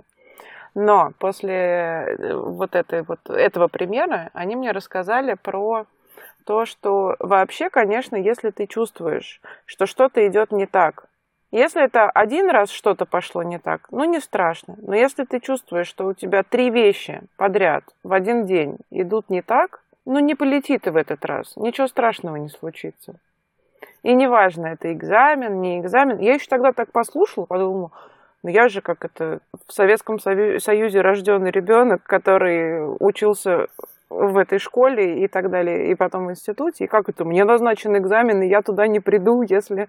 [0.74, 5.86] Но после э, вот, этой, вот этого примера они мне рассказали про
[6.46, 11.06] то, что вообще, конечно, если ты чувствуешь, что что-то идет не так,
[11.52, 14.76] если это один раз что-то пошло не так, ну не страшно.
[14.82, 19.42] Но если ты чувствуешь, что у тебя три вещи подряд в один день идут не
[19.42, 23.16] так, ну не полети ты в этот раз, ничего страшного не случится.
[24.02, 26.20] И неважно, это экзамен, не экзамен.
[26.20, 27.92] Я еще тогда так послушала, подумала,
[28.44, 33.68] ну я же как это в Советском Союзе рожденный ребенок, который учился
[34.10, 36.84] в этой школе и так далее, и потом в институте.
[36.84, 37.24] И как это?
[37.24, 39.88] Мне назначен экзамен, и я туда не приду, если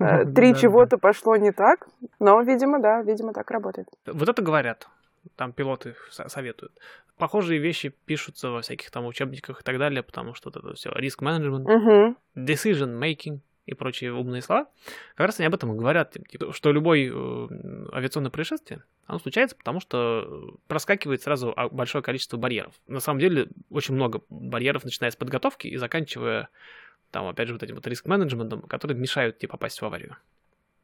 [0.00, 1.86] Э, три чего-то пошло не так,
[2.18, 3.86] но, видимо, да, видимо, так работает.
[4.06, 4.88] Вот это говорят,
[5.36, 6.72] там пилоты советуют.
[7.18, 11.20] Похожие вещи пишутся во всяких там учебниках и так далее, потому что это все риск
[11.20, 11.68] менеджмент,
[12.34, 13.40] decision making
[13.70, 14.66] и прочие умные слова,
[15.14, 17.48] как раз они об этом и говорят, типа, что любой э,
[17.92, 22.74] авиационное происшествие, оно случается, потому что проскакивает сразу большое количество барьеров.
[22.86, 26.48] На самом деле очень много барьеров, начиная с подготовки и заканчивая
[27.10, 30.16] там, опять же, вот этим вот риск-менеджментом, которые мешают тебе попасть в аварию.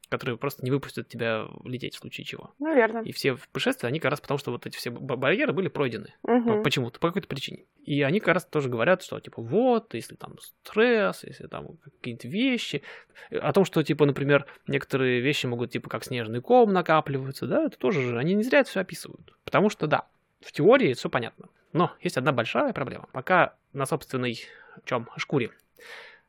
[0.09, 2.55] Которые просто не выпустят тебя лететь в случае чего.
[2.61, 3.01] Ну, верно.
[3.01, 6.15] И все путешествия, они как раз потому, что вот эти все барьеры были пройдены.
[6.23, 6.63] Угу.
[6.63, 7.65] Почему-то, по какой-то причине.
[7.85, 12.29] И они как раз тоже говорят, что, типа, вот, если там стресс, если там какие-то
[12.29, 12.83] вещи.
[13.31, 17.77] О том, что, типа, например, некоторые вещи могут, типа, как снежный ком накапливаться, да, это
[17.77, 19.37] тоже же, они не зря это все описывают.
[19.45, 20.07] Потому что, да,
[20.41, 21.49] в теории все понятно.
[21.73, 23.09] Но есть одна большая проблема.
[23.13, 24.39] Пока на собственной
[24.85, 25.51] чем шкуре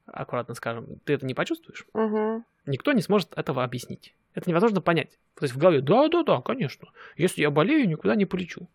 [0.06, 2.44] аккуратно скажем, ты это не почувствуешь, угу.
[2.68, 4.14] Никто не сможет этого объяснить.
[4.34, 5.18] Это невозможно понять.
[5.36, 8.70] То есть в голове, да-да-да, конечно, если я болею, никуда не полечу.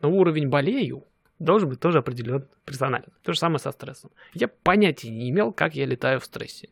[0.00, 1.04] Но уровень болею
[1.38, 3.08] должен быть тоже определен персонально.
[3.22, 4.10] То же самое со стрессом.
[4.34, 6.68] Я понятия не имел, как я летаю в стрессе.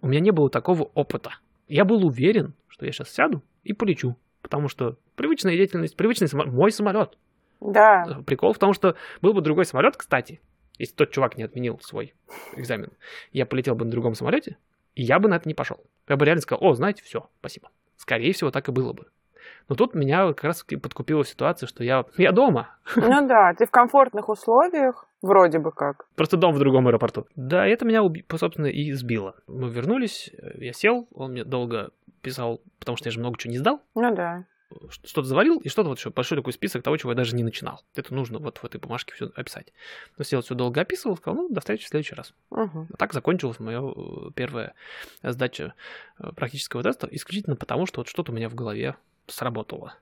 [0.00, 1.34] У меня не было такого опыта.
[1.68, 4.16] Я был уверен, что я сейчас сяду и полечу.
[4.42, 7.18] Потому что привычная деятельность, привычный самолет, мой самолет.
[7.60, 8.22] Да.
[8.26, 10.40] Прикол в том, что был бы другой самолет, кстати,
[10.78, 12.14] если тот чувак не отменил свой
[12.56, 12.90] экзамен,
[13.32, 14.56] я полетел бы на другом самолете,
[15.00, 15.78] и я бы на это не пошел.
[16.06, 17.70] Я бы реально сказал, о, знаете, все, спасибо.
[17.96, 19.06] Скорее всего, так и было бы.
[19.70, 22.76] Но тут меня как раз подкупила ситуация, что я, я дома.
[22.96, 26.06] Ну да, ты в комфортных условиях, вроде бы как.
[26.16, 27.26] Просто дом в другом аэропорту.
[27.34, 28.02] Да, это меня,
[28.36, 29.36] собственно, и сбило.
[29.46, 33.58] Мы вернулись, я сел, он мне долго писал, потому что я же много чего не
[33.58, 33.80] сдал.
[33.94, 34.44] Ну да
[34.90, 37.82] что-то завалил, и что-то вот еще большой такой список того, чего я даже не начинал.
[37.94, 39.72] Это нужно вот в этой бумажке все описать.
[40.16, 42.34] Но сел все долго описывал, сказал, ну, до встречи в следующий раз.
[42.50, 42.88] Угу.
[42.92, 44.74] А так закончилась моя э, первая
[45.22, 45.74] сдача
[46.18, 48.96] э, практического теста исключительно потому, что вот что-то у меня в голове
[49.26, 49.94] сработало.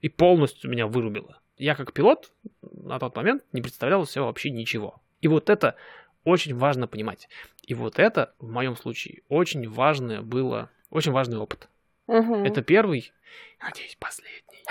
[0.00, 1.40] И полностью меня вырубило.
[1.56, 5.00] Я как пилот на тот момент не представлял себе вообще ничего.
[5.20, 5.76] И вот это
[6.24, 7.28] очень важно понимать.
[7.62, 11.68] И вот это, в моем случае, очень важное было, очень важный опыт.
[12.06, 12.34] Угу.
[12.44, 13.12] Это первый,
[13.60, 14.64] надеюсь, последний.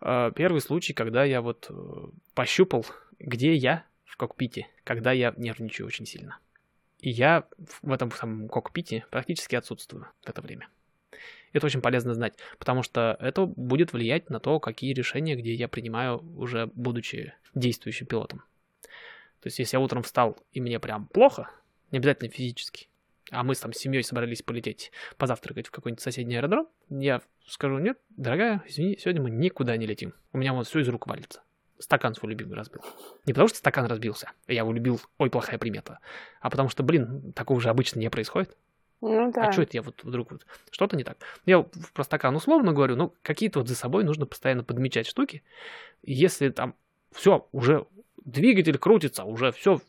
[0.00, 1.74] А, первый случай, когда я вот э,
[2.34, 2.84] пощупал,
[3.18, 6.38] где я в кокпите, когда я нервничаю очень сильно.
[7.00, 7.46] И я
[7.82, 10.68] в этом самом кокпите практически отсутствую в это время.
[11.52, 15.68] Это очень полезно знать, потому что это будет влиять на то, какие решения, где я
[15.68, 18.42] принимаю уже будучи действующим пилотом.
[19.40, 21.50] То есть, если я утром встал и мне прям плохо,
[21.90, 22.88] не обязательно физически,
[23.30, 27.98] а мы там с семьей собрались полететь позавтракать в какой-нибудь соседний аэродром, я скажу, нет,
[28.10, 30.14] дорогая, извини, сегодня мы никуда не летим.
[30.32, 31.42] У меня вот все из рук валится.
[31.78, 32.82] Стакан свой любимый разбил.
[33.26, 35.98] Не потому что стакан разбился, я его любил, ой, плохая примета,
[36.40, 38.56] а потому что, блин, такого же обычно не происходит.
[39.00, 39.48] Ну да.
[39.48, 41.18] А что это я вот вдруг вот что-то не так?
[41.44, 41.62] Я
[41.92, 45.42] про стакан условно говорю, ну какие-то вот за собой нужно постоянно подмечать штуки.
[46.02, 46.74] Если там
[47.12, 47.86] все, уже
[48.24, 49.80] двигатель крутится, уже все,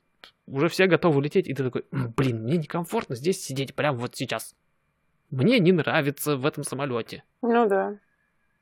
[0.48, 4.56] уже все готовы лететь, и ты такой, блин, мне некомфортно здесь сидеть прямо вот сейчас.
[5.32, 7.24] Мне не нравится в этом самолете.
[7.41, 7.98] Ну да.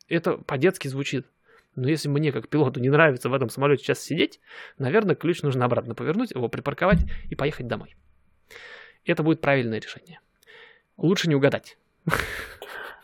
[0.08, 1.28] Это по-детски звучит.
[1.76, 4.40] Но если мне, как пилоту, не нравится в этом самолете сейчас сидеть,
[4.78, 7.96] наверное, ключ нужно обратно повернуть, его припарковать и поехать домой.
[9.06, 10.20] Это будет правильное решение
[10.98, 11.78] лучше не угадать.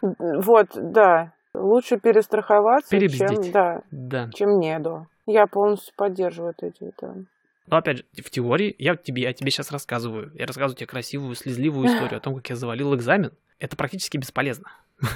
[0.01, 1.33] Вот, да.
[1.53, 4.29] Лучше перестраховаться, чем, да, Да.
[4.33, 5.07] чем не до.
[5.25, 6.71] Я полностью поддерживаю это.
[6.85, 7.25] это.
[7.69, 10.31] Но опять же, в теории, я тебе, я тебе сейчас рассказываю.
[10.33, 13.31] Я рассказываю тебе красивую, слезливую историю о том, как я завалил экзамен.
[13.59, 14.71] Это практически бесполезно.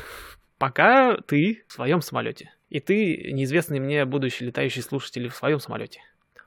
[0.60, 2.54] Пока ты в своем самолете.
[2.70, 6.02] И ты, неизвестный мне будущий летающий слушатель, в своем самолете.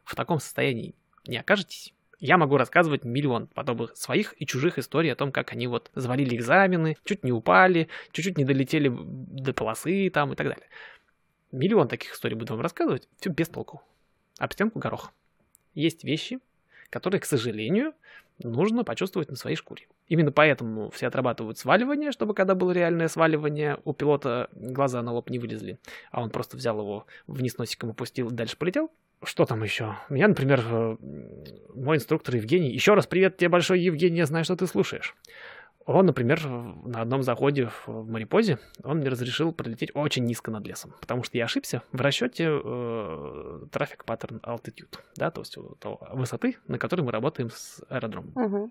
[0.05, 0.95] В таком состоянии
[1.27, 1.93] не окажетесь.
[2.21, 6.37] Я могу рассказывать миллион подобных своих и чужих историй о том, как они вот завалили
[6.37, 10.67] экзамены, чуть не упали, чуть-чуть не долетели до полосы там и так далее.
[11.53, 13.83] Миллион таких историй буду вам рассказывать, все без толку.
[14.39, 15.13] Об стенку горох.
[15.77, 16.41] Есть вещи,
[16.91, 17.93] которые, к сожалению,
[18.43, 19.87] нужно почувствовать на своей шкуре.
[20.09, 25.31] Именно поэтому все отрабатывают сваливание, чтобы когда было реальное сваливание, у пилота глаза на лоб
[25.31, 25.79] не вылезли,
[26.11, 28.91] а он просто взял его вниз носиком опустил и дальше полетел.
[29.23, 29.97] Что там еще?
[30.09, 30.97] Меня, например, э,
[31.75, 32.71] мой инструктор Евгений.
[32.71, 35.15] Еще раз привет тебе большой, Евгений, я знаю, что ты слушаешь.
[35.87, 40.93] Он, например, на одном заходе в Марипозе, он мне разрешил пролететь очень низко над лесом,
[41.01, 46.57] потому что я ошибся в расчете э, трафик паттерн altitude, да, то есть то высоты,
[46.67, 48.33] на которой мы работаем с аэродромом.
[48.35, 48.71] Угу.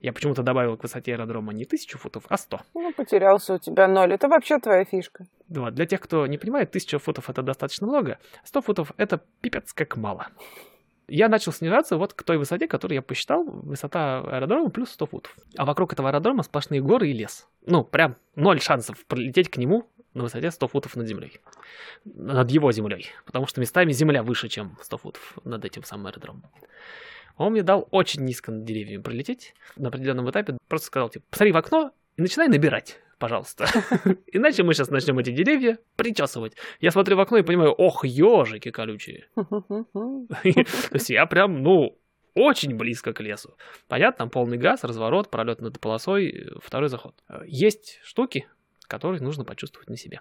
[0.00, 2.60] Я почему-то добавил к высоте аэродрома не тысячу футов, а сто.
[2.74, 4.12] Ну, потерялся у тебя ноль.
[4.12, 5.26] Это вообще твоя фишка.
[5.48, 5.74] Вот.
[5.74, 9.96] Для тех, кто не понимает, тысяча футов это достаточно много, 100 футов это пипец как
[9.96, 10.28] мало
[11.08, 15.36] я начал снижаться вот к той высоте, которую я посчитал, высота аэродрома плюс 100 футов.
[15.56, 17.48] А вокруг этого аэродрома сплошные горы и лес.
[17.64, 21.40] Ну, прям ноль шансов пролететь к нему на высоте 100 футов над землей.
[22.04, 23.08] Над его землей.
[23.24, 26.44] Потому что местами земля выше, чем 100 футов над этим самым аэродромом.
[27.36, 29.54] Он мне дал очень низко над деревьями пролететь.
[29.76, 33.66] На определенном этапе просто сказал, типа, посмотри в окно и начинай набирать пожалуйста.
[34.32, 36.54] Иначе мы сейчас начнем эти деревья причесывать.
[36.80, 39.28] Я смотрю в окно и понимаю, ох, ежики колючие.
[39.34, 40.26] То
[40.92, 41.98] есть я прям, ну,
[42.34, 43.56] очень близко к лесу.
[43.88, 47.14] Понятно, там полный газ, разворот, пролет над полосой, второй заход.
[47.46, 48.46] Есть штуки,
[48.86, 50.20] которые нужно почувствовать на себе.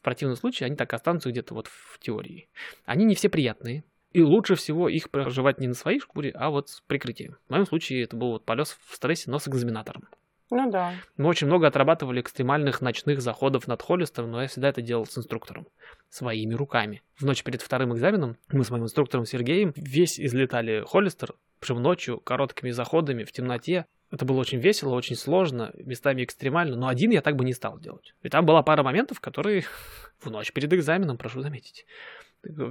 [0.00, 2.48] В противном случае они так останутся где-то вот в теории.
[2.84, 6.68] Они не все приятные, и лучше всего их проживать не на своей шкуре, а вот
[6.68, 7.36] с прикрытием.
[7.48, 10.08] В моем случае это был вот полет в стрессе, но с экзаменатором.
[10.50, 10.94] Ну да.
[11.16, 15.16] Мы очень много отрабатывали экстремальных ночных заходов над Холлистером, но я всегда это делал с
[15.16, 15.66] инструктором.
[16.10, 17.02] Своими руками.
[17.16, 22.20] В ночь перед вторым экзаменом мы с моим инструктором Сергеем весь излетали Холлистер, причем ночью,
[22.20, 23.86] короткими заходами, в темноте.
[24.10, 27.80] Это было очень весело, очень сложно, местами экстремально, но один я так бы не стал
[27.80, 28.14] делать.
[28.22, 29.64] И там была пара моментов, которые
[30.20, 31.86] в ночь перед экзаменом, прошу заметить,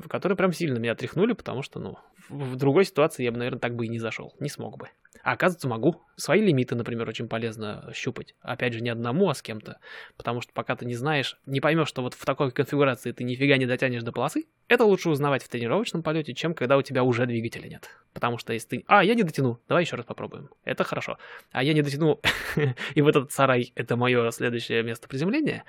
[0.09, 1.97] которые прям сильно меня тряхнули, потому что, ну,
[2.30, 4.89] в другой ситуации я бы, наверное, так бы и не зашел, не смог бы.
[5.24, 6.01] А оказывается, могу.
[6.15, 8.36] Свои лимиты, например, очень полезно щупать.
[8.41, 9.80] Опять же, не одному, а с кем-то.
[10.17, 13.57] Потому что пока ты не знаешь, не поймешь, что вот в такой конфигурации ты нифига
[13.57, 17.26] не дотянешь до полосы, это лучше узнавать в тренировочном полете, чем когда у тебя уже
[17.26, 17.89] двигателя нет.
[18.13, 18.84] Потому что если ты...
[18.88, 20.49] А, я не дотяну, давай еще раз попробуем.
[20.65, 21.17] Это хорошо.
[21.51, 22.19] А я не дотяну,
[22.95, 25.63] и в этот сарай это мое следующее место приземления,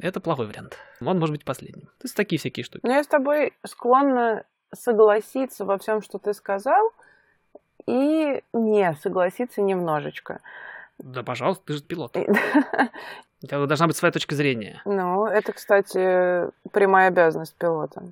[0.00, 0.78] это плохой вариант.
[1.00, 1.86] Он может быть последним.
[1.86, 2.84] То есть такие всякие штуки.
[2.84, 4.44] Но я с тобой склонна
[4.74, 6.90] согласиться во всем, что ты сказал,
[7.86, 10.40] и не согласиться немножечко.
[10.98, 12.16] Да, пожалуйста, ты же пилот.
[12.16, 14.80] У тебя должна быть своя точка зрения.
[14.84, 18.02] Ну, это, кстати, прямая обязанность пилота.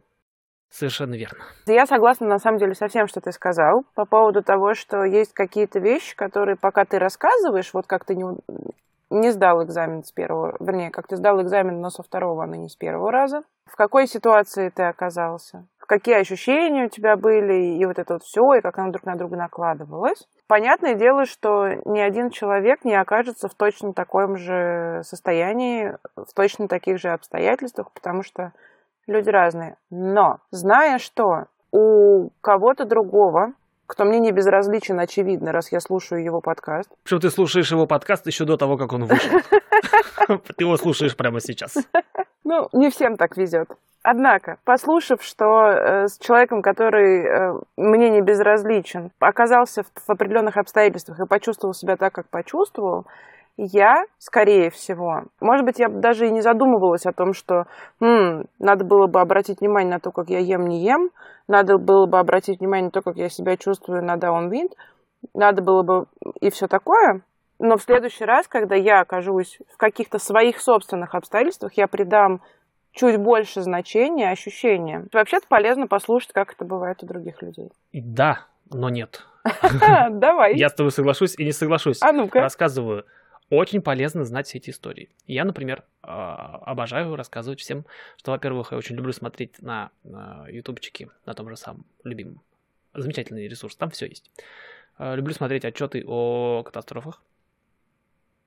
[0.71, 1.45] Совершенно верно.
[1.67, 5.33] Я согласна, на самом деле, со всем, что ты сказал, по поводу того, что есть
[5.33, 8.25] какие-то вещи, которые, пока ты рассказываешь, вот как ты не,
[9.11, 12.69] не сдал экзамен с первого, вернее, как ты сдал экзамен, но со второго, а не
[12.69, 13.45] с первого раза.
[13.67, 15.67] В какой ситуации ты оказался?
[15.79, 19.17] Какие ощущения у тебя были, и вот это вот все, и как оно друг на
[19.17, 20.27] друга накладывалось.
[20.47, 26.69] Понятное дело, что ни один человек не окажется в точно таком же состоянии, в точно
[26.69, 28.53] таких же обстоятельствах, потому что
[29.07, 29.77] люди разные.
[29.91, 33.53] Но, зная, что у кого-то другого
[33.87, 36.91] кто мне не безразличен, очевидно, раз я слушаю его подкаст.
[37.03, 39.41] Причем ты слушаешь его подкаст еще до того, как он вышел.
[40.57, 41.77] Ты его слушаешь прямо сейчас.
[42.45, 43.69] Ну, не всем так везет.
[44.03, 50.59] Однако, послушав, что э, с человеком, который э, мне не безразличен, оказался в, в определенных
[50.59, 53.07] обстоятельствах и почувствовал себя так, как почувствовал,
[53.57, 57.65] я, скорее всего, может быть, я даже и не задумывалась о том, что
[58.01, 61.11] м, надо было бы обратить внимание на то, как я ем, не ем,
[61.47, 64.73] надо было бы обратить внимание на то, как я себя чувствую на downwind,
[65.35, 66.07] надо было бы
[66.41, 67.23] и все такое.
[67.61, 72.41] Но в следующий раз, когда я окажусь в каких-то своих собственных обстоятельствах, я придам
[72.93, 75.09] чуть больше значения ощущениям.
[75.13, 77.71] Вообще-то полезно послушать, как это бывает у других людей.
[77.93, 79.25] Да, но нет.
[80.11, 80.57] Давай.
[80.57, 82.03] Я с тобой соглашусь и не соглашусь.
[82.03, 82.41] А ну-ка.
[82.41, 83.05] Рассказываю.
[83.55, 85.11] Очень полезно знать все эти истории.
[85.29, 87.87] Я, например, а, обожаю рассказывать всем,
[88.17, 92.43] что, во-первых, я очень люблю смотреть на, на ютубчики, на том же самом любимом.
[92.95, 94.29] Замечательный ресурс, там все есть.
[94.99, 97.23] А, люблю смотреть отчеты о катастрофах.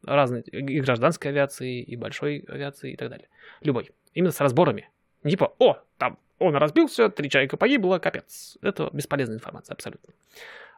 [0.03, 3.29] Разные, и гражданской авиации, и большой авиации, и так далее.
[3.61, 3.91] Любой.
[4.13, 4.89] Именно с разборами.
[5.23, 8.57] Не типа, о, там он разбился, три человека погибло, капец.
[8.61, 10.13] Это бесполезная информация, абсолютно.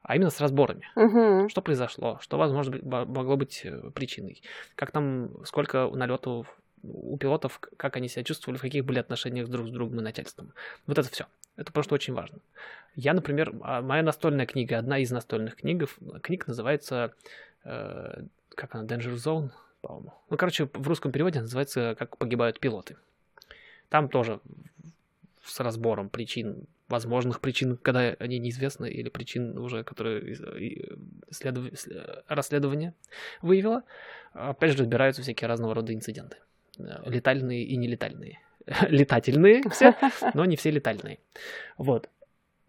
[0.04, 0.88] А именно с разборами.
[0.96, 1.50] Мгм.
[1.50, 4.42] Что произошло, что, возможно, могло быть э, причиной.
[4.76, 6.48] Как там, сколько налетов
[6.84, 10.54] у пилотов, как они себя чувствовали, в каких были отношениях друг с другом и начальством.
[10.88, 11.26] Вот это все.
[11.58, 12.40] Это просто очень важно.
[12.96, 15.90] Я, например, а, моя настольная книга, одна из настольных книг,
[16.22, 17.14] книг называется,
[17.66, 18.24] э,
[18.56, 19.50] как она, Danger Zone,
[19.82, 20.14] по-моему.
[20.30, 22.96] Ну, короче, в русском переводе называется «Как погибают пилоты».
[23.90, 24.40] Там тоже
[25.44, 30.34] с разбором причин, возможных причин, когда они неизвестны, или причин уже, которые
[31.30, 32.94] исследов- ис- расследование
[33.42, 33.84] выявило.
[34.34, 36.38] Опять же, разбираются всякие разного рода инциденты.
[36.78, 38.40] Э, Летальные и нелетальные.
[38.90, 39.96] Летательные все,
[40.34, 41.20] но не все летальные.
[41.78, 42.10] Вот.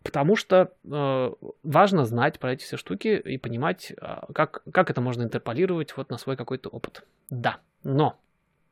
[0.03, 5.03] Потому что э, важно знать про эти все штуки и понимать, а, как, как это
[5.03, 7.05] можно интерполировать вот на свой какой-то опыт.
[7.29, 8.19] Да, но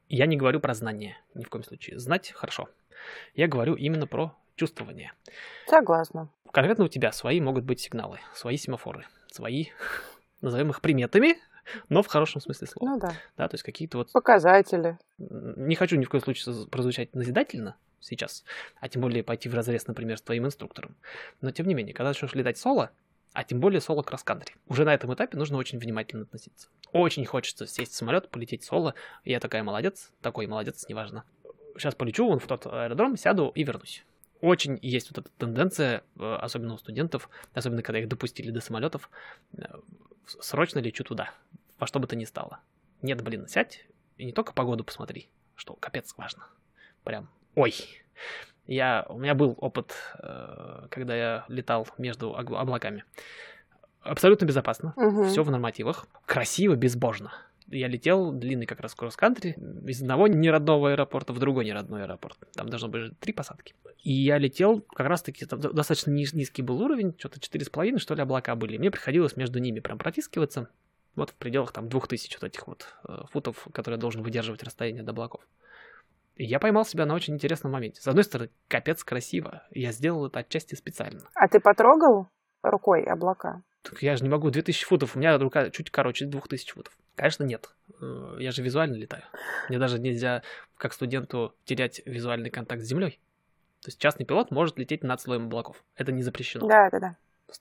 [0.09, 1.99] я не говорю про знание ни в коем случае.
[1.99, 2.71] Знать хорошо.
[3.35, 5.13] Я говорю именно про чувствование.
[5.67, 6.29] Согласна.
[6.53, 9.67] Конкретно у тебя свои могут быть сигналы, свои семафоры, свои,
[10.41, 11.37] назовем их приметами,
[11.89, 12.91] но в хорошем смысле слова.
[12.91, 13.13] Ну да.
[13.37, 14.13] Да, то есть какие-то вот...
[14.13, 14.99] Показатели.
[15.19, 18.45] Не хочу ни в коем случае прозвучать назидательно сейчас,
[18.81, 20.97] а тем более пойти в разрез, например, с твоим инструктором.
[21.41, 22.91] Но тем не менее, когда начнешь летать соло,
[23.33, 26.69] а тем более соло кросс-кантри, уже на этом этапе нужно очень внимательно относиться.
[26.93, 28.95] Очень хочется сесть в самолет, полететь соло.
[29.25, 31.25] Я такая молодец, такой молодец, неважно.
[31.77, 34.05] Сейчас полечу вон в тот аэродром, сяду и вернусь.
[34.41, 39.11] Очень есть вот эта тенденция, э, особенно у студентов, особенно когда их допустили до самолетов,
[39.57, 39.65] э,
[40.27, 41.31] срочно лечу туда,
[41.79, 42.61] во что бы то ни стало.
[43.03, 43.87] Нет, блин, сядь
[44.17, 46.47] и не только погоду посмотри, что капец важно.
[47.05, 47.75] Прям, ой.
[48.67, 53.05] Я, у меня был опыт, э, когда я летал между облаками.
[54.03, 54.93] Абсолютно безопасно.
[54.97, 55.29] Мгм.
[55.29, 56.07] Все в нормативах.
[56.27, 57.33] Красиво, безбожно.
[57.71, 59.57] Я летел длинный как раз кросс-кантри
[59.87, 62.39] из одного неродного аэропорта в другой неродной аэропорт.
[62.55, 63.75] Там должно быть три посадки.
[64.03, 68.15] И я летел, как раз-таки там до- достаточно низ- низкий был уровень, что-то 4,5, что
[68.15, 68.79] ли, облака были.
[68.79, 70.69] Мне приходилось между ними прям протискиваться.
[71.15, 75.11] Вот в пределах там 2000 вот этих вот э, футов, которые должен выдерживать расстояние до
[75.11, 75.43] облаков.
[76.37, 78.01] И я поймал себя на очень интересном моменте.
[78.01, 79.65] С одной стороны, капец красиво.
[79.73, 81.29] Я сделал это отчасти специально.
[81.35, 82.29] А ты потрогал
[82.63, 83.63] рукой облака?
[83.83, 86.97] Так я же не могу 2000 футов, у меня рука чуть короче 2000 футов.
[87.19, 87.69] Конечно, нет.
[88.01, 89.25] Э, Я же визуально летаю.
[89.69, 90.43] Мне даже нельзя,
[90.77, 93.21] как студенту, терять визуальный контакт с землей.
[93.83, 95.83] То есть частный пилот может лететь над слоем облаков.
[95.97, 96.67] Это не запрещено.
[96.67, 97.17] Да, да, да.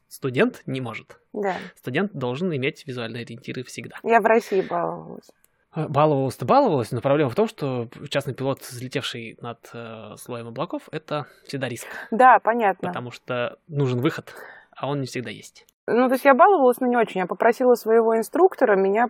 [0.10, 1.20] Студент не может.
[1.34, 1.56] Да.
[1.76, 3.98] Студент должен иметь визуальные ориентиры всегда.
[4.04, 5.30] Я в России баловалась.
[5.76, 10.88] Э, Баловалась-то баловалась, но проблема в том, что частный пилот, взлетевший над э, слоем облаков,
[10.92, 11.88] это всегда риск.
[12.12, 12.90] Да, понятно.
[12.90, 14.34] Потому что нужен выход,
[14.76, 15.66] а он не всегда есть.
[15.88, 17.22] Ну, то есть я баловалась, но не очень.
[17.22, 19.08] Я попросила своего инструктора меня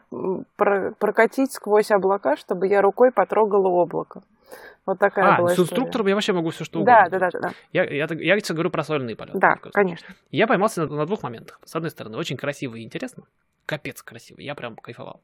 [0.56, 4.22] прокатить сквозь облака, чтобы я рукой потрогала облако.
[4.86, 5.66] Вот такая а, была с история.
[5.66, 7.10] инструктором я вообще могу все что угодно.
[7.10, 7.52] Да, да, да, да.
[7.74, 9.38] Я, я, я тебе говорю про сольные полеты.
[9.38, 10.16] Да, конечно.
[10.32, 11.60] Я поймался на, на двух моментах.
[11.66, 13.24] С одной стороны, очень красиво и интересно.
[13.66, 14.40] Капец красиво.
[14.40, 15.22] Я прям кайфовал.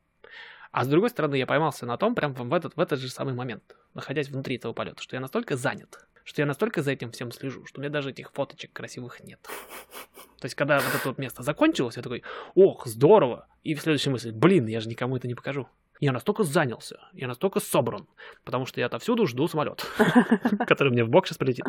[0.73, 3.35] А с другой стороны, я поймался на том, прям в этот, в этот же самый
[3.35, 7.31] момент, находясь внутри этого полета, что я настолько занят, что я настолько за этим всем
[7.31, 9.39] слежу, что у меня даже этих фоточек красивых нет.
[10.39, 12.23] То есть, когда вот это вот место закончилось, я такой,
[12.55, 13.47] ох, здорово.
[13.63, 15.67] И в следующей мысли, блин, я же никому это не покажу.
[15.99, 18.07] Я настолько занялся, я настолько собран,
[18.43, 19.85] потому что я отовсюду жду самолет,
[20.67, 21.65] который мне в бок сейчас полетит.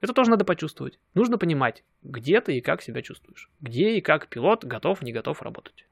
[0.00, 0.98] Это тоже надо почувствовать.
[1.14, 3.50] Нужно понимать, где ты и как себя чувствуешь.
[3.60, 5.86] Где и как пилот готов, не готов работать.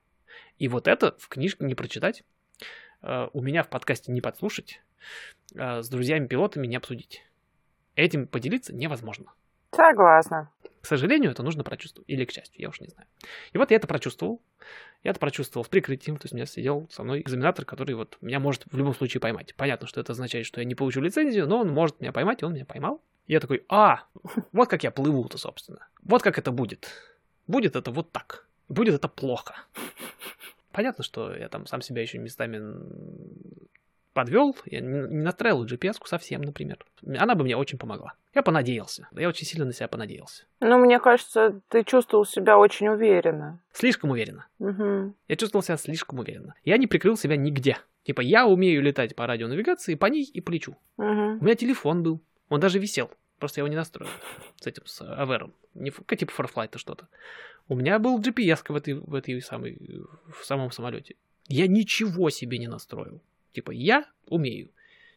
[0.59, 2.25] И вот это в книжке не прочитать,
[3.03, 4.81] э, у меня в подкасте не подслушать,
[5.55, 7.25] э, с друзьями-пилотами не обсудить.
[7.97, 9.32] Этим поделиться невозможно.
[9.72, 10.51] Согласна.
[10.80, 12.09] К сожалению, это нужно прочувствовать.
[12.09, 13.09] Или к счастью, я уж не знаю.
[13.53, 14.40] И вот я это прочувствовал.
[15.03, 16.16] Я это прочувствовал с прикрытием.
[16.16, 19.20] То есть у меня сидел со мной экзаменатор, который вот меня может в любом случае
[19.20, 19.55] поймать.
[19.57, 22.45] Понятно, что это означает, что я не получу лицензию, но он может меня поймать, и
[22.45, 23.03] он меня поймал.
[23.26, 24.05] И я такой, а,
[24.53, 25.86] вот как я плыву-то, собственно.
[26.03, 26.90] Вот как это будет.
[27.47, 28.47] Будет это вот так.
[28.68, 29.55] Будет это плохо.
[30.72, 32.61] Понятно, что я там сам себя еще местами
[34.15, 36.79] подвел, я не настраивал gps совсем, например.
[37.19, 38.15] Она бы мне очень помогла.
[38.35, 39.09] Я понадеялся.
[39.12, 40.45] Я очень сильно на себя понадеялся.
[40.61, 43.61] Ну, мне кажется, ты чувствовал себя очень уверенно.
[43.73, 44.47] Слишком уверенно.
[44.59, 45.15] Угу.
[45.29, 46.55] Я чувствовал себя слишком уверенно.
[46.65, 47.77] Я не прикрыл себя нигде.
[48.05, 50.77] Типа, я умею летать по радионавигации, по ней и полечу.
[50.97, 51.07] Угу.
[51.07, 52.21] У меня телефон был.
[52.49, 53.11] Он даже висел.
[53.39, 54.11] Просто я его не настроил.
[54.61, 55.55] С этим, с Авером.
[55.75, 57.09] Не типа Farflight что-то.
[57.69, 59.79] У меня был GPS в этой, в этой самой,
[60.29, 61.17] в самом самолете.
[61.49, 63.21] Я ничего себе не настроил.
[63.55, 64.70] Типа, я умею.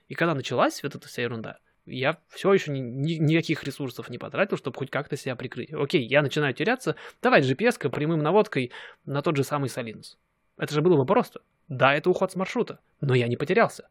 [0.08, 4.20] И когда началась вот эта вся ерунда, я все еще ни, ни, никаких ресурсов не
[4.20, 5.74] потратил, чтобы хоть как-то себя прикрыть.
[5.74, 8.72] Окей, я начинаю теряться, давай GPS прямым наводкой
[9.06, 10.18] на тот же самый Салинус.
[10.58, 11.42] Это же было бы просто.
[11.68, 13.90] Да, это уход с маршрута, но я не потерялся.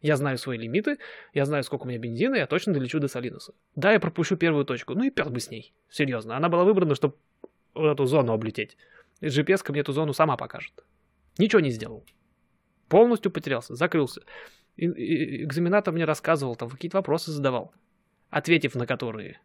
[0.00, 0.98] Я знаю свои лимиты,
[1.34, 3.52] я знаю, сколько у меня бензина, я точно долечу до Салинуса.
[3.76, 5.74] Да, я пропущу первую точку, ну и пес бы с ней.
[5.90, 7.16] Серьезно, она была выбрана, чтобы
[7.74, 8.78] вот эту зону облететь.
[9.20, 10.72] И GPS мне эту зону сама покажет.
[11.36, 12.02] Ничего не сделал.
[12.90, 14.22] Полностью потерялся, закрылся.
[14.76, 17.72] И, и, экзаменатор мне рассказывал, там какие-то вопросы задавал,
[18.30, 19.40] ответив на которые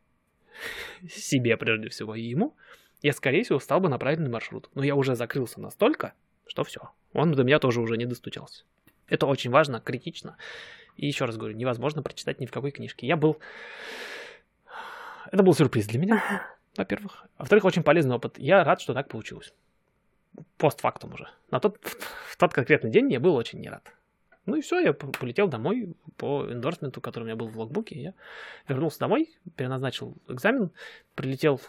[1.09, 2.55] себе прежде всего и ему,
[3.03, 4.71] я, скорее всего, стал бы на правильный маршрут.
[4.73, 6.13] Но я уже закрылся настолько,
[6.47, 6.89] что все.
[7.13, 8.63] Он до меня тоже уже не достучался.
[9.07, 10.37] Это очень важно, критично.
[10.95, 13.05] И еще раз говорю, невозможно прочитать ни в какой книжке.
[13.05, 13.37] Я был...
[15.31, 17.27] Это был сюрприз для меня, во-первых.
[17.37, 18.39] Во-вторых, очень полезный опыт.
[18.39, 19.53] Я рад, что так получилось.
[20.57, 21.27] Постфактум уже.
[21.51, 23.91] На тот, в тот конкретный день я был очень не рад.
[24.45, 27.99] Ну и все, я полетел домой по эндорсменту, который у меня был в логбуке.
[27.99, 28.13] Я
[28.67, 30.71] вернулся домой, переназначил экзамен,
[31.15, 31.59] прилетел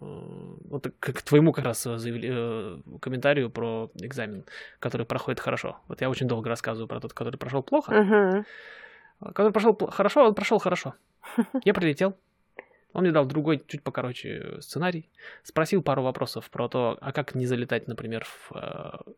[0.00, 4.44] Э, вот к, твоему как раз заявили, э, комментарию про экзамен,
[4.78, 5.78] который проходит хорошо.
[5.88, 7.92] Вот я очень долго рассказываю про тот, который прошел плохо.
[7.92, 8.44] Uh-huh.
[9.32, 10.94] Который прошел хорошо, он прошел хорошо.
[11.64, 12.16] Я прилетел.
[12.96, 15.10] Он мне дал другой, чуть покороче сценарий.
[15.42, 18.52] Спросил пару вопросов про то, а как не залетать, например, в...
[18.56, 19.12] Э,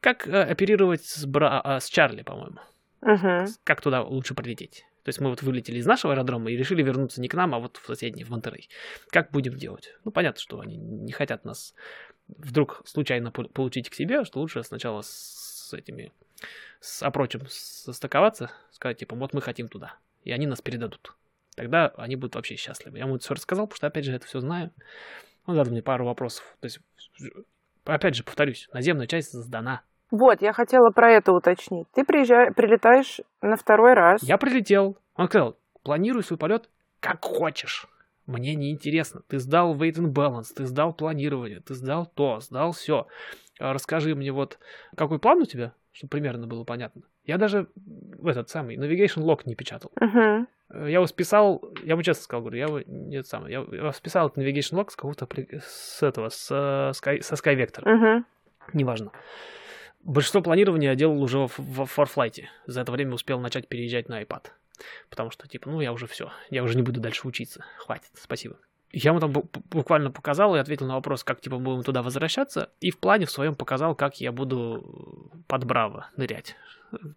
[0.00, 1.60] как оперировать с, Бра...
[1.60, 2.58] А, с Чарли, по-моему.
[3.02, 3.46] Uh-huh.
[3.62, 4.84] Как туда лучше прилететь.
[5.04, 7.60] То есть мы вот вылетели из нашего аэродрома и решили вернуться не к нам, а
[7.60, 8.68] вот в соседний, в Монтерей.
[9.10, 9.94] Как будем делать?
[10.04, 11.72] Ну, понятно, что они не хотят нас
[12.26, 16.12] вдруг случайно получить к себе, что лучше сначала с этими,
[16.80, 19.94] с опрочем состыковаться, сказать, типа, вот мы хотим туда,
[20.24, 21.14] и они нас передадут.
[21.54, 22.98] Тогда они будут вообще счастливы.
[22.98, 24.70] Я ему это все рассказал, потому что, опять же, это все знаю.
[25.46, 26.44] Он задал мне пару вопросов.
[26.60, 26.80] То есть,
[27.84, 29.82] опять же, повторюсь, наземная часть сдана.
[30.10, 31.86] Вот, я хотела про это уточнить.
[31.94, 34.22] Ты приезжаешь, прилетаешь на второй раз.
[34.22, 34.96] Я прилетел.
[35.16, 36.68] Он сказал, планируй свой полет
[37.00, 37.86] как хочешь.
[38.26, 39.20] Мне не интересно.
[39.28, 43.06] Ты сдал wait and balance, ты сдал планирование, ты сдал то, сдал все.
[43.58, 44.58] Расскажи мне вот,
[44.96, 47.02] какой план у тебя, чтобы примерно было понятно.
[47.24, 49.92] Я даже в этот самый navigation log не печатал.
[50.00, 50.46] Uh-huh.
[50.70, 54.26] Я его списал, я ему честно сказал, говорю, я его, нет, самое, я, я списал
[54.26, 55.28] этот navigation log с какого-то,
[55.62, 57.84] с этого, с, Sky, со SkyVector.
[57.84, 58.24] Uh-huh.
[58.72, 59.12] Неважно.
[60.02, 62.42] Большинство планирования я делал уже в, в Farflight.
[62.66, 64.48] За это время успел начать переезжать на iPad.
[65.08, 66.32] Потому что, типа, ну, я уже все.
[66.50, 67.64] Я уже не буду дальше учиться.
[67.78, 68.58] Хватит, спасибо.
[68.96, 72.70] Я ему там буквально показал и ответил на вопрос, как, типа, будем туда возвращаться.
[72.80, 76.54] И в плане в своем показал, как я буду под Bravo нырять.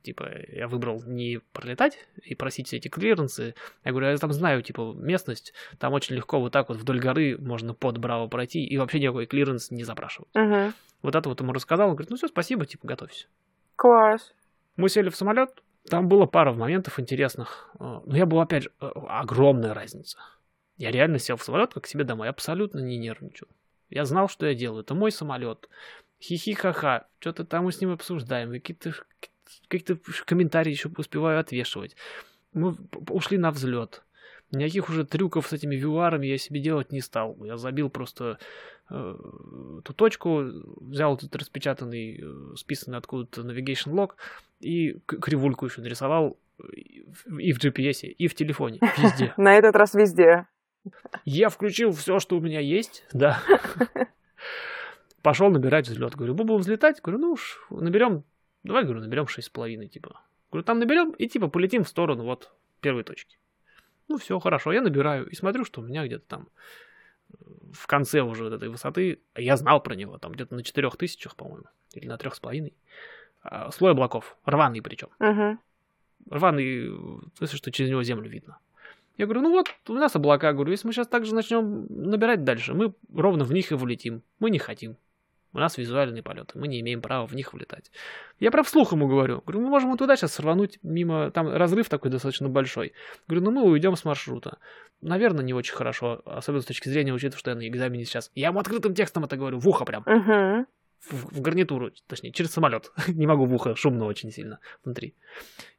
[0.02, 3.54] Типа, я выбрал не пролетать и просить все эти клиренсы.
[3.84, 5.54] Я говорю, я там знаю, типа, местность.
[5.78, 9.28] Там очень легко вот так вот вдоль горы можно под Bravo пройти и вообще никакой
[9.28, 10.30] клиренс не запрашивать.
[10.36, 10.74] Uh-huh.
[11.04, 11.90] Вот это вот ему рассказал.
[11.90, 13.28] Он говорит, ну все, спасибо, типа, готовься.
[13.76, 14.34] Класс.
[14.78, 15.52] Мы сели в самолет.
[15.88, 17.70] Там было пара моментов интересных.
[17.80, 20.18] Но я был, опять же, э, огромная разница.
[20.78, 22.30] Я реально сел в самолет, как к себе домой.
[22.30, 23.48] Абсолютно не нервничал.
[23.90, 24.84] Я знал, что я делаю.
[24.84, 25.70] Это мой самолет.
[26.22, 27.08] Хихи-ха-ха.
[27.20, 28.52] Что-то там мы с ним обсуждаем.
[28.52, 28.94] Какие-то
[29.68, 31.96] какие-то комментарии еще успеваю отвешивать.
[32.54, 32.76] Мы
[33.10, 34.04] ушли на взлет.
[34.52, 37.38] Никаких уже трюков с этими вюарами я себе делать не стал.
[37.44, 38.40] Я забил просто
[38.90, 39.16] э,
[39.84, 40.44] ту точку,
[40.80, 44.12] взял этот распечатанный, э, списанный откуда-то navigation log
[44.60, 46.38] и кривульку еще нарисовал
[47.40, 49.34] и в GPS, и в телефоне, везде.
[49.38, 50.48] На этот раз везде.
[51.26, 53.42] Я включил все, что у меня есть, да.
[55.22, 56.16] Пошел набирать взлет.
[56.16, 57.02] Говорю, будем взлетать?
[57.02, 58.24] Говорю, ну уж наберем,
[58.64, 60.22] давай, говорю, наберем 6,5, типа.
[60.52, 63.38] Говорю, там наберем и типа полетим в сторону вот первой точки.
[64.08, 66.48] Ну все, хорошо, я набираю и смотрю, что у меня где-то там
[67.74, 71.36] в конце уже вот этой высоты, я знал про него, там где-то на четырех тысячах,
[71.36, 72.74] по-моему, или на трех с половиной,
[73.44, 75.10] а, слой облаков, рваный причем.
[75.20, 75.58] Uh-huh.
[76.30, 78.60] Рваный, в смысле, что через него землю видно.
[79.18, 82.44] Я говорю, ну вот, у нас облака, говорю, если мы сейчас так же начнем набирать
[82.44, 84.22] дальше, мы ровно в них и влетим.
[84.40, 84.98] Мы не хотим.
[85.54, 87.92] У нас визуальные полеты, мы не имеем права в них влетать.
[88.40, 89.42] Я прав вслух ему говорю.
[89.46, 92.94] Говорю, мы можем туда сейчас сорвануть мимо, там разрыв такой достаточно большой.
[93.28, 94.60] Говорю, ну мы уйдем с маршрута.
[95.02, 98.30] Наверное, не очень хорошо, особенно с точки зрения, учитывая, что я на экзамене сейчас.
[98.36, 100.04] Я ему открытым текстом это говорю, в ухо прям.
[100.06, 100.68] Угу
[101.10, 102.92] в, в гарнитуру, точнее, через самолет.
[103.08, 105.16] не могу в ухо, шумно очень сильно внутри.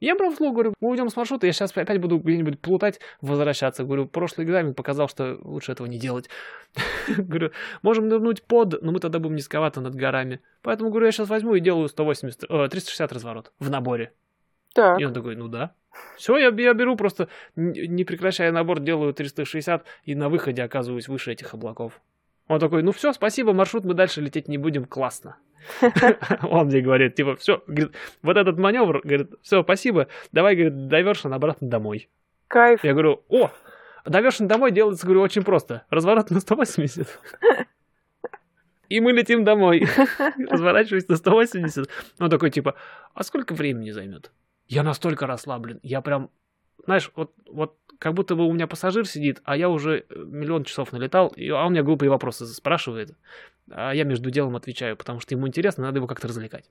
[0.00, 3.84] Я брал вслух, говорю, мы уйдем с маршрута, я сейчас опять буду где-нибудь плутать, возвращаться.
[3.84, 6.28] Говорю, прошлый экзамен показал, что лучше этого не делать.
[7.16, 7.52] говорю,
[7.82, 10.40] можем нырнуть под, но мы тогда будем низковато над горами.
[10.62, 14.12] Поэтому, говорю, я сейчас возьму и делаю 180, э, 360 разворот в наборе.
[14.74, 15.00] Так.
[15.00, 15.74] И он такой, ну да.
[16.16, 21.32] Все, я, я беру просто, не прекращая набор, делаю 360 и на выходе оказываюсь выше
[21.32, 22.00] этих облаков.
[22.49, 25.36] Он такой, ну все, спасибо, маршрут мы дальше лететь не будем, классно.
[26.42, 27.62] Он мне говорит, типа, все,
[28.22, 32.09] вот этот маневр, говорит, все, спасибо, давай, говорит, дайвершн обратно домой.
[32.49, 32.82] Кайф.
[32.82, 33.51] Я говорю, о,
[34.07, 35.84] дайвершн домой делается, говорю, очень просто.
[35.90, 37.07] Разворот на 180.
[38.88, 39.86] И мы летим домой.
[40.51, 41.88] Разворачиваюсь на 180.
[42.18, 42.74] Он такой, типа,
[43.12, 44.32] а сколько времени займет?
[44.66, 45.78] Я настолько расслаблен.
[45.82, 46.30] Я прям,
[46.84, 50.64] знаешь, вот, вот как будто бы у меня пассажир сидит, а я уже э, миллион
[50.64, 53.16] часов налетал, а он меня глупые вопросы спрашивает,
[53.70, 56.70] а я между делом отвечаю, потому что ему интересно, надо его как-то развлекать.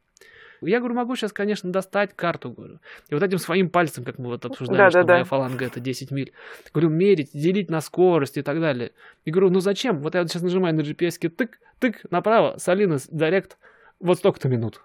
[0.61, 2.79] Я говорю, могу сейчас, конечно, достать карту, говорю.
[3.09, 5.29] И вот этим своим пальцем, как мы вот обсуждали, да, что да, моя да.
[5.29, 6.33] фаланга это 10 миль.
[6.73, 8.91] Говорю, мерить, делить на скорость и так далее.
[9.25, 10.01] И говорю, ну зачем?
[10.01, 13.57] Вот я вот сейчас нажимаю на GPS, тык, тык, направо, Салинос, Директ,
[13.99, 14.81] вот столько-то минут.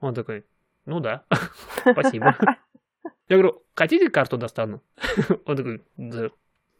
[0.00, 0.44] Он такой,
[0.86, 1.24] ну да,
[1.92, 2.36] спасибо.
[3.28, 4.82] Я говорю, хотите карту достану?
[5.44, 6.30] Он такой, да,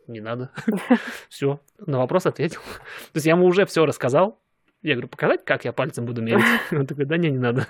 [0.06, 0.50] не надо.
[1.28, 2.60] Все, на вопрос ответил.
[2.60, 4.40] То есть я ему уже все рассказал.
[4.80, 6.44] Я говорю, показать, как я пальцем буду мерить?
[6.72, 7.66] Он такой, да не, не надо.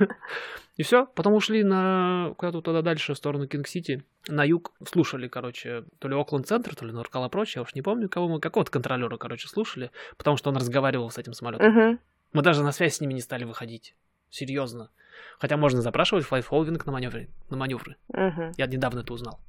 [0.77, 4.73] И все, потом ушли на куда-то туда дальше, в сторону Кинг-Сити, на юг.
[4.87, 8.29] Слушали, короче, то ли Oakland Center, то ли NorCal Approach, я уж не помню, кого
[8.29, 11.67] мы, какого-то контролера, короче, слушали, потому что он разговаривал с этим самолетом.
[12.33, 13.97] Мы даже на связь с ними не стали выходить.
[14.31, 14.91] Серьезно.
[15.39, 17.29] Хотя можно запрашивать flight following на маневры.
[17.51, 17.97] На маневры.
[18.09, 18.53] Угу.
[18.57, 19.41] Я недавно это узнал.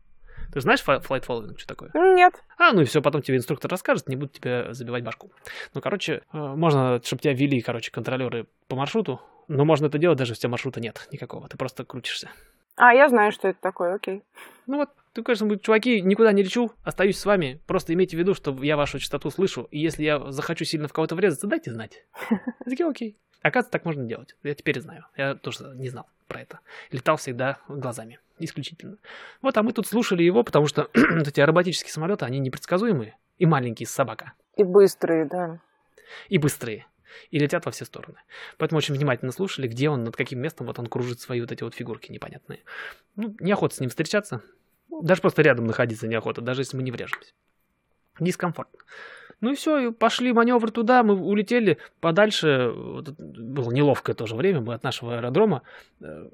[0.54, 1.92] Ты знаешь flight following, что такое?
[1.94, 2.34] Нет.
[2.58, 5.32] А, ну и все, потом тебе инструктор расскажет, не будет тебе забивать башку.
[5.74, 10.18] Ну, короче, э, можно, чтобы тебя вели, короче, контролеры по маршруту, но можно это делать,
[10.18, 12.30] даже если у тебя маршрута нет никакого, ты просто крутишься.
[12.76, 14.24] А, я знаю, что это такое, окей.
[14.66, 17.60] Ну вот, ты, конечно, чуваки, никуда не лечу, остаюсь с вами.
[17.68, 20.94] Просто имейте в виду, что я вашу частоту слышу, и если я захочу сильно в
[20.94, 22.06] кого-то врезаться, дайте знать.
[22.64, 23.18] Такие, окей.
[23.42, 24.36] Оказывается, так можно делать.
[24.44, 25.06] Я теперь знаю.
[25.16, 26.60] Я тоже не знал про это.
[26.92, 28.20] Летал всегда глазами.
[28.38, 28.98] Исключительно.
[29.42, 33.18] Вот, а мы тут слушали его, потому что эти аэробатические самолеты, они непредсказуемые.
[33.38, 34.34] И маленькие собака.
[34.58, 35.60] И быстрые, да.
[36.28, 36.86] И быстрые.
[37.32, 38.18] И летят во все стороны.
[38.58, 41.64] Поэтому очень внимательно слушали, где он, над каким местом вот он кружит свои вот эти
[41.64, 42.60] вот фигурки непонятные.
[43.16, 44.42] Ну, неохота с ним встречаться.
[45.02, 47.34] Даже просто рядом находиться неохота, даже если мы не врежемся.
[48.20, 48.80] Дискомфортно.
[49.42, 52.74] Ну и все, пошли маневр туда, мы улетели подальше.
[52.74, 55.62] Было неловкое тоже время, мы от нашего аэродрома
[56.02, 56.30] э,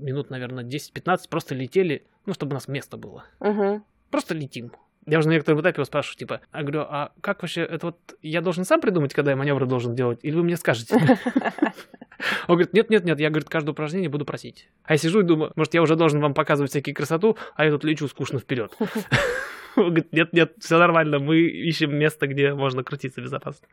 [0.00, 3.24] минут, наверное, 10-15 просто летели, ну, чтобы у нас место было.
[3.40, 3.82] Угу.
[4.10, 4.72] Просто летим.
[5.06, 7.96] Я уже на некотором этапе его спрашиваю, типа, я говорю, а как вообще, это вот
[8.22, 10.96] я должен сам придумать, когда я маневры должен делать, или вы мне скажете?
[12.48, 14.68] Он говорит, нет-нет-нет, я, говорит, каждое упражнение буду просить.
[14.82, 17.70] А я сижу и думаю, может, я уже должен вам показывать всякие красоту, а я
[17.70, 18.72] тут лечу скучно вперед.
[19.76, 23.68] Он говорит, нет, нет, все нормально, мы ищем место, где можно крутиться безопасно.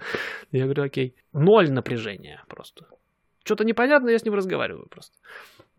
[0.52, 1.16] Я говорю, окей.
[1.32, 2.86] Ноль напряжения просто.
[3.44, 5.18] Что-то непонятно, я с ним разговариваю просто.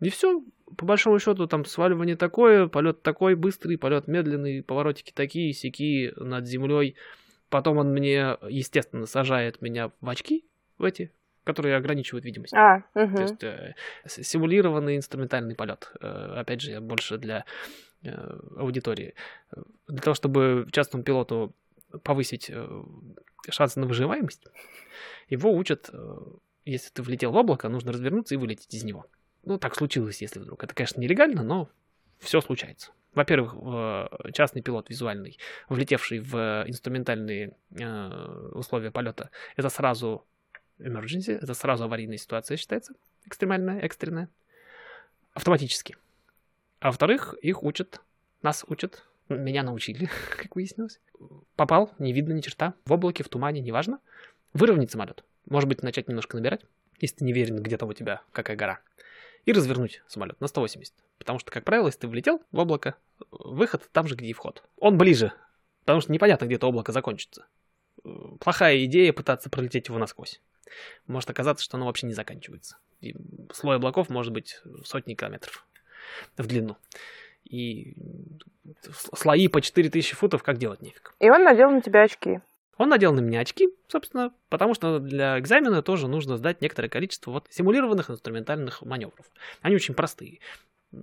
[0.01, 0.43] И все,
[0.77, 6.47] по большому счету, там сваливание такое, полет такой быстрый, полет медленный, поворотики такие, сякие над
[6.47, 6.95] землей.
[7.49, 10.45] Потом он мне, естественно, сажает меня в очки
[10.77, 11.11] в эти,
[11.43, 12.53] которые ограничивают видимость.
[12.53, 13.15] А, угу.
[13.15, 13.75] То есть э,
[14.07, 15.91] симулированный инструментальный полет.
[16.01, 17.45] Э, опять же, больше для
[18.03, 18.09] э,
[18.57, 19.13] аудитории.
[19.87, 21.55] Для того, чтобы частному пилоту
[22.03, 22.83] повысить э,
[23.49, 24.45] шансы на выживаемость,
[25.29, 26.17] его учат, э,
[26.65, 29.05] если ты влетел в облако, нужно развернуться и вылететь из него.
[29.45, 30.63] Ну, так случилось, если вдруг.
[30.63, 31.69] Это, конечно, нелегально, но
[32.19, 32.91] все случается.
[33.13, 33.55] Во-первых,
[34.33, 35.37] частный пилот визуальный,
[35.69, 40.25] влетевший в инструментальные э, условия полета, это сразу
[40.79, 42.93] emergency, это сразу аварийная ситуация считается,
[43.25, 44.27] экстремальная, экстренная,
[45.33, 45.95] автоматически.
[46.79, 48.01] А во-вторых, их учат,
[48.41, 50.99] нас учат, меня научили, как выяснилось.
[51.55, 53.99] Попал, не видно ни черта, в облаке, в тумане, неважно.
[54.53, 55.23] Выровнять самолет.
[55.45, 56.65] Может быть, начать немножко набирать,
[56.99, 58.81] если ты не верен, где там у тебя какая гора
[59.45, 60.93] и развернуть самолет на 180.
[61.17, 62.95] Потому что, как правило, если ты влетел в облако,
[63.31, 64.63] выход там же, где и вход.
[64.77, 65.33] Он ближе,
[65.81, 67.45] потому что непонятно, где это облако закончится.
[68.39, 70.41] Плохая идея пытаться пролететь его насквозь.
[71.07, 72.77] Может оказаться, что оно вообще не заканчивается.
[73.01, 73.15] И
[73.53, 75.65] слой облаков может быть сотни километров
[76.37, 76.77] в длину.
[77.45, 77.93] и
[79.13, 81.13] слои по 4000 футов как делать нефиг.
[81.19, 82.41] И он надел на тебя очки.
[82.77, 87.31] Он надел на меня очки, собственно, потому что для экзамена тоже нужно сдать некоторое количество
[87.31, 89.25] вот симулированных инструментальных маневров.
[89.61, 90.39] Они очень простые.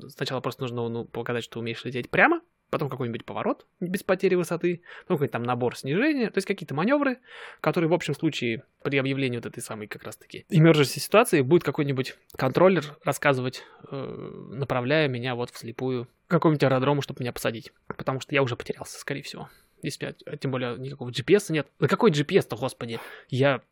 [0.09, 2.41] Сначала просто нужно ну, показать, что умеешь лететь прямо,
[2.73, 7.19] потом какой-нибудь поворот без потери высоты, потом какой-то там набор снижения, то есть какие-то маневры,
[7.61, 12.17] которые в общем случае при объявлении вот этой самой как раз-таки emergency ситуации будет какой-нибудь
[12.35, 18.35] контроллер рассказывать, э, направляя меня вот вслепую к какому-нибудь аэродрому, чтобы меня посадить, потому что
[18.35, 19.51] я уже потерялся, скорее всего.
[19.83, 21.69] Если, тем более, никакого GPS нет.
[21.79, 23.01] Да какой GPS-то, господи?
[23.29, 23.63] Я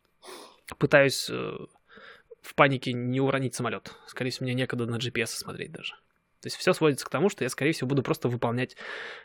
[0.77, 1.57] пытаюсь э,
[2.41, 3.93] в панике не уронить самолет.
[4.07, 5.93] Скорее всего, мне некогда на GPS смотреть даже.
[6.41, 8.75] То есть все сводится к тому, что я, скорее всего, буду просто выполнять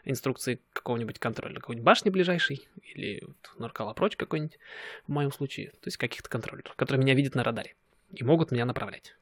[0.04, 1.54] инструкции какого-нибудь контроля.
[1.54, 4.58] Какой-нибудь башни ближайшей или вот, нарколопроч какой-нибудь
[5.06, 5.70] в моем случае.
[5.70, 7.74] То есть каких-то контроллеров, которые меня видят на радаре
[8.12, 9.16] и могут меня направлять.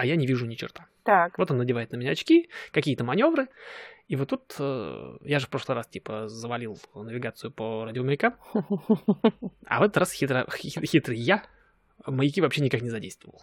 [0.00, 0.86] А я не вижу ни черта.
[1.02, 1.36] Так.
[1.36, 3.48] Вот он надевает на меня очки, какие-то маневры.
[4.08, 8.34] И вот тут э, я же в прошлый раз типа завалил навигацию по радиомаякам.
[9.66, 11.44] А в этот раз хитро, хитрый я
[12.06, 13.42] маяки вообще никак не задействовал.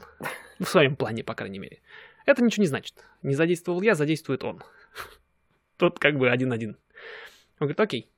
[0.58, 1.84] В своем плане, по крайней мере.
[2.26, 3.06] Это ничего не значит.
[3.22, 4.64] Не задействовал я, задействует он.
[5.78, 6.72] Тут как бы один-один.
[7.60, 8.10] Он говорит, окей,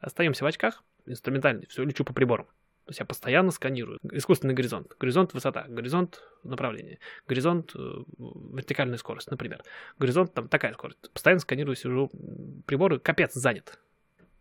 [0.00, 2.46] остаемся в очках, инструментально, все, лечу по приборам.
[2.84, 3.98] То есть я постоянно сканирую.
[4.12, 4.94] Искусственный горизонт.
[4.98, 7.78] Горизонт высота, горизонт направление, горизонт э,
[8.18, 9.62] вертикальная скорость, например.
[9.98, 11.10] Горизонт там такая скорость.
[11.12, 12.10] Постоянно сканирую, сижу,
[12.66, 13.78] приборы, капец, занят.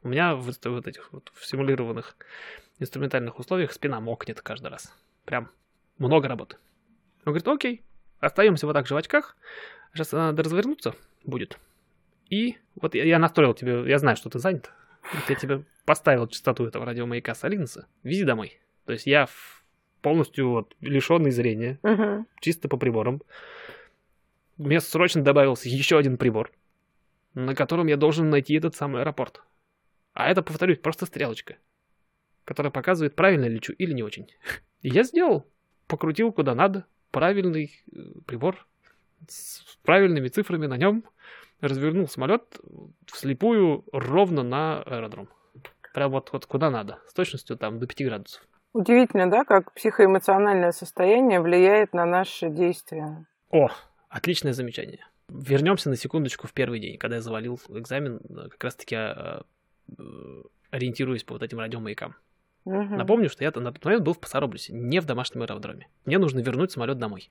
[0.02, 2.18] У меня в вот этих вот в симулированных
[2.80, 4.94] инструментальных условиях спина мокнет каждый раз.
[5.24, 5.50] Прям
[5.98, 6.58] много работы.
[7.26, 7.84] Он говорит, окей,
[8.24, 9.36] Остаемся вот так же в очках.
[9.94, 11.60] Сейчас надо развернуться будет.
[12.30, 14.72] И вот я, я настроил тебе, я знаю, что ты занят.
[15.14, 17.88] Вот я тебе поставил частоту этого радиомаяка Солинса.
[18.04, 18.60] Вези домой.
[18.86, 19.28] То есть я
[20.02, 22.26] полностью вот лишенный зрения, Угу.
[22.42, 23.22] чисто по приборам.
[24.58, 26.52] Мне срочно добавился еще один прибор,
[27.34, 29.42] на котором я должен найти этот самый аэропорт.
[30.14, 31.56] А это, повторюсь, просто стрелочка,
[32.46, 34.28] которая показывает, правильно лечу или не очень.
[34.82, 35.48] И я сделал.
[35.88, 38.66] Покрутил куда надо, правильный э, прибор
[39.28, 41.04] с правильными цифрами на нем,
[41.62, 42.60] развернул самолет
[43.06, 45.30] вслепую ровно на аэродром.
[45.94, 48.42] Прям вот, вот куда надо, с точностью там до 5 градусов.
[48.74, 53.28] Удивительно, да, как психоэмоциональное состояние влияет на наши действия.
[53.52, 53.70] О,
[54.10, 55.06] отличное замечание.
[55.30, 59.42] Вернемся на секундочку в первый день, когда я завалил экзамен, э, как раз-таки э,
[59.98, 62.16] э, ориентируясь по вот этим радиомаякам.
[62.66, 62.98] Мгм.
[62.98, 65.88] Напомню, что я на тот момент был в Пасароблюсе, не в домашнем аэродроме.
[66.06, 67.30] Мне нужно вернуть самолет домой.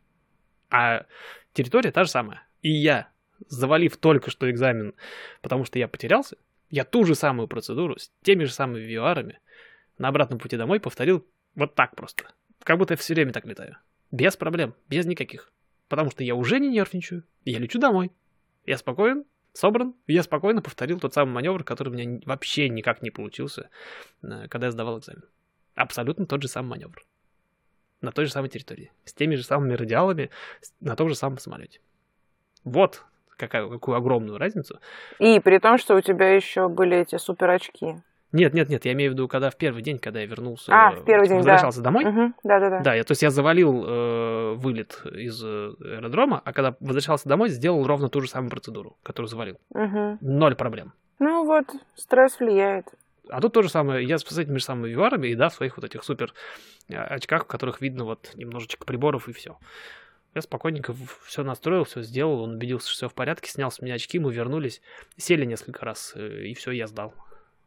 [0.71, 1.07] А
[1.53, 2.47] территория та же самая.
[2.61, 3.09] И я,
[3.49, 4.95] завалив только что экзамен,
[5.41, 6.37] потому что я потерялся,
[6.73, 9.35] я ту же самую процедуру с теми же самыми VR
[9.99, 12.25] на обратном пути домой повторил вот так просто.
[12.65, 13.77] Как будто я все время так летаю.
[14.11, 15.53] Без проблем, без никаких.
[15.89, 18.11] Потому что я уже не нервничаю, я лечу домой.
[18.65, 23.11] Я спокоен, собран, я спокойно повторил тот самый маневр, который у меня вообще никак не
[23.11, 23.69] получился,
[24.23, 25.25] э, когда я сдавал экзамен.
[25.75, 27.05] Абсолютно тот же самый маневр.
[28.01, 28.93] На той же самой территории.
[29.05, 30.31] С теми же самыми радиалами,
[30.81, 31.81] на том же самом самолете.
[32.65, 33.05] Вот
[33.47, 34.79] какая, какую огромную разницу.
[35.19, 37.97] И при том, что у тебя еще были эти супер очки.
[38.33, 40.93] Нет, нет, нет, я имею в виду, когда в первый день, когда я вернулся, А,
[40.93, 41.53] в первый день, да.
[41.53, 42.05] возвращался домой.
[42.07, 42.81] Мгм, Да-да-да.
[42.81, 47.51] Да, я, то есть я завалил э, вылет из э, аэродрома, а когда возвращался домой,
[47.51, 49.59] сделал ровно ту же самую процедуру, которую завалил.
[49.75, 50.17] Мгм.
[50.23, 50.95] Ноль проблем.
[51.19, 52.87] Ну вот, стресс влияет.
[53.29, 55.77] А тут то же самое, я с этими же самыми VOR, и да, в своих
[55.77, 56.33] вот этих супер
[56.89, 59.59] э, очках, в которых видно вот немножечко приборов и все.
[60.35, 60.95] Я спокойненько
[61.27, 64.33] все настроил, все сделал, он убедился, что все в порядке, снял с меня очки, мы
[64.33, 64.81] вернулись,
[65.19, 67.13] сели несколько раз, э, и все, я сдал.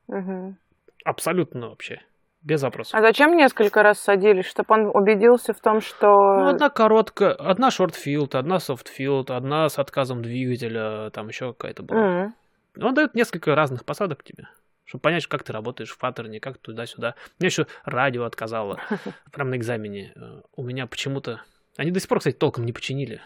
[0.08, 0.58] Мгм.
[1.04, 2.02] Абсолютно вообще,
[2.42, 2.96] без вопросов.
[2.96, 4.46] А зачем несколько раз садились?
[4.48, 6.08] Чтобы он убедился в том, что...
[6.08, 11.54] Ну, одна короткая, одна short field, одна soft field, одна с отказом двигателя, там еще
[11.54, 12.00] какая-то была.
[12.00, 12.36] М.
[12.82, 14.48] Он дает несколько разных посадок тебе,
[14.86, 17.14] чтобы понять, как ты работаешь в паттерне, как туда-сюда.
[17.38, 18.80] Мне еще радио отказало
[19.32, 20.14] прямо на экзамене.
[20.16, 21.42] Э, У меня почему-то...
[21.78, 23.22] Они до сих пор, кстати, толком не починили.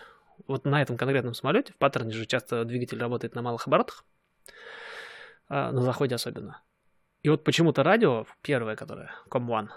[0.48, 4.06] Вот на этом конкретном самолете, в паттерне же часто двигатель работает на малых оборотах,
[5.48, 6.62] а, на заходе особенно.
[7.22, 9.70] И вот почему-то радио, первое которое, Com1,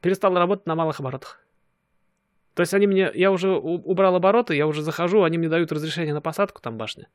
[0.00, 1.40] перестало работать на малых оборотах.
[2.54, 3.10] То есть они мне...
[3.14, 7.08] Я уже убрал обороты, я уже захожу, они мне дают разрешение на посадку там башни.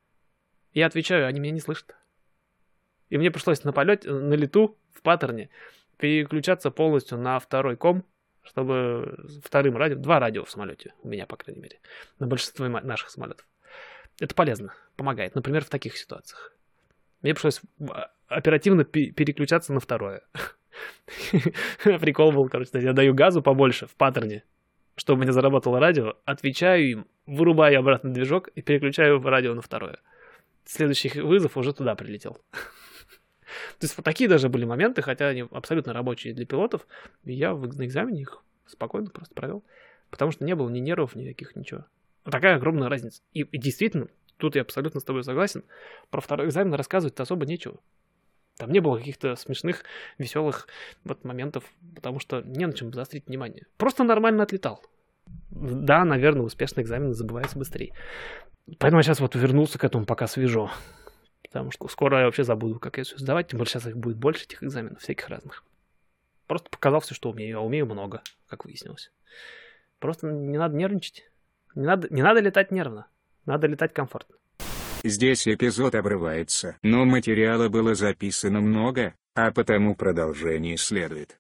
[0.74, 1.96] Я отвечаю, они меня не слышат.
[3.10, 5.50] И мне пришлось на полете, на лету, в паттерне,
[5.98, 8.04] переключаться полностью на второй ком,
[8.50, 11.80] чтобы вторым радио, два радио в самолете, у меня, по крайней мере,
[12.18, 13.48] на большинстве наших самолетов.
[14.20, 16.54] Это полезно, помогает, например, в таких ситуациях.
[17.22, 20.24] Мне пришлось а, оперативно пе- переключаться на второе.
[21.84, 24.44] Прикол был, короче, я даю газу побольше в паттерне,
[24.96, 30.00] чтобы у меня заработало радио, отвечаю им, вырубаю обратно движок и переключаю радио на второе.
[30.66, 32.42] следующий вызов уже туда прилетел.
[33.80, 36.88] То есть вот такие даже были моменты, хотя они абсолютно рабочие для пилотов,
[37.24, 39.64] и я на экзамене их спокойно просто провел,
[40.10, 41.86] потому что не было ни нервов никаких, ничего.
[42.26, 43.22] Вот такая огромная разница.
[43.34, 44.08] И, и действительно,
[44.38, 45.64] тут я абсолютно с тобой согласен,
[46.10, 47.80] про второй экзамен рассказывать особо нечего.
[48.58, 49.84] Там не было каких-то смешных,
[50.18, 50.68] веселых
[51.06, 51.64] вот моментов,
[51.96, 53.68] потому что не на чем заострить внимание.
[53.78, 54.84] Просто нормально отлетал.
[55.50, 57.94] Да, наверное, успешный экзамен забывается быстрее.
[58.78, 60.70] Поэтому я сейчас вот вернулся к этому пока свежо.
[61.50, 63.48] Потому что скоро я вообще забуду, как я все сдавать.
[63.48, 65.64] Тем более сейчас их будет больше, этих экзаменов, всяких разных.
[66.46, 67.58] Просто показал все, что умею.
[67.58, 69.12] А умею много, как выяснилось.
[70.00, 71.30] Просто не надо нервничать.
[71.76, 73.08] Не надо, не надо летать нервно.
[73.46, 74.36] Надо летать комфортно.
[75.04, 81.40] Здесь эпизод обрывается, но материала было записано много, а потому продолжение следует.